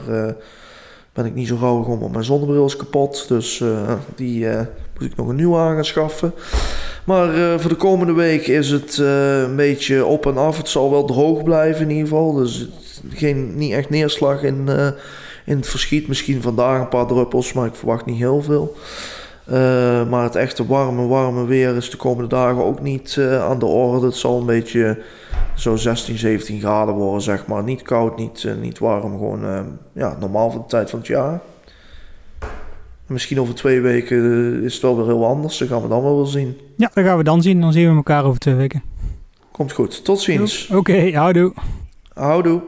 ben 1.14 1.26
ik 1.26 1.34
niet 1.34 1.48
zo 1.48 1.58
gauw 1.58 1.84
om, 1.84 2.00
want 2.00 2.12
mijn 2.12 2.24
zonnebril 2.24 2.66
is 2.66 2.76
kapot. 2.76 3.28
Dus 3.28 3.64
die 4.16 4.48
moet 5.00 5.12
ik 5.12 5.16
nog 5.16 5.28
een 5.28 5.36
nieuwe 5.36 5.58
aan 5.58 5.86
schaffen. 5.86 6.34
Maar 7.06 7.60
voor 7.60 7.70
de 7.70 7.76
komende 7.76 8.14
week 8.14 8.48
is 8.48 8.70
het 8.70 8.98
een 8.98 9.56
beetje 9.56 10.06
op 10.06 10.26
en 10.26 10.38
af. 10.38 10.58
Het 10.58 10.70
zal 10.70 10.92
wel 10.92 11.06
droog 11.06 11.44
blijven 11.44 11.82
in 11.82 11.90
ieder 11.90 12.08
geval. 12.08 12.34
Dus 12.34 12.68
geen, 13.10 13.58
niet 13.58 13.74
echt 13.74 13.90
neerslag 13.90 14.44
in 14.44 14.70
in 15.48 15.58
het 15.58 15.68
verschiet. 15.68 16.08
Misschien 16.08 16.42
vandaag 16.42 16.80
een 16.80 16.88
paar 16.88 17.06
druppels, 17.06 17.54
maar 17.54 17.66
ik 17.66 17.76
verwacht 17.76 18.06
niet 18.06 18.18
heel 18.18 18.42
veel. 18.42 18.76
Uh, 19.50 20.10
maar 20.10 20.24
het 20.24 20.36
echte 20.36 20.66
warme, 20.66 21.08
warme 21.08 21.46
weer 21.46 21.76
is 21.76 21.90
de 21.90 21.98
komende 21.98 22.30
dagen 22.30 22.64
ook 22.64 22.82
niet 22.82 23.16
uh, 23.20 23.44
aan 23.44 23.60
de 23.60 23.66
orde. 23.66 24.06
Het 24.06 24.16
zal 24.16 24.40
een 24.40 24.46
beetje 24.46 25.02
zo 25.56 25.76
16, 25.76 26.18
17 26.18 26.60
graden 26.60 26.94
worden, 26.94 27.22
zeg 27.22 27.46
maar. 27.46 27.64
Niet 27.64 27.82
koud, 27.82 28.18
niet, 28.18 28.44
uh, 28.44 28.54
niet 28.62 28.80
warm. 28.80 29.12
Gewoon 29.12 29.78
ja, 29.94 30.18
normaal 30.20 30.52
voor 30.52 30.62
de 30.62 30.68
tijd 30.68 30.90
van 30.90 31.00
het 31.00 31.08
jaar. 31.08 31.42
misschien 33.06 33.40
over 33.40 33.56
twee 33.56 33.82
weken 33.82 34.64
is 34.64 34.74
het 34.74 34.82
wel 34.82 34.98
weer 34.98 35.06
heel 35.06 35.26
anders. 35.26 35.58
Dat 35.58 35.68
gaan 35.68 35.82
we 35.82 35.88
dan 35.88 36.04
wel 36.04 36.26
zien. 36.26 36.58
Ja, 36.76 36.92
dat 36.94 37.04
gaan 37.04 37.18
we 37.18 37.24
dan 37.24 37.42
zien. 37.42 37.62
Dan 37.62 37.74
zien 37.74 37.90
we 37.90 37.96
elkaar 37.96 38.26
over 38.26 38.40
twee 38.40 38.56
weken. 38.56 38.84
Komt 39.52 39.72
goed. 39.72 40.04
Tot 40.06 40.20
ziens. 40.20 40.68
Oké, 40.68 40.78
okay, 40.78 41.12
houdoe. 41.12 41.54
Houdoe. 42.18 42.62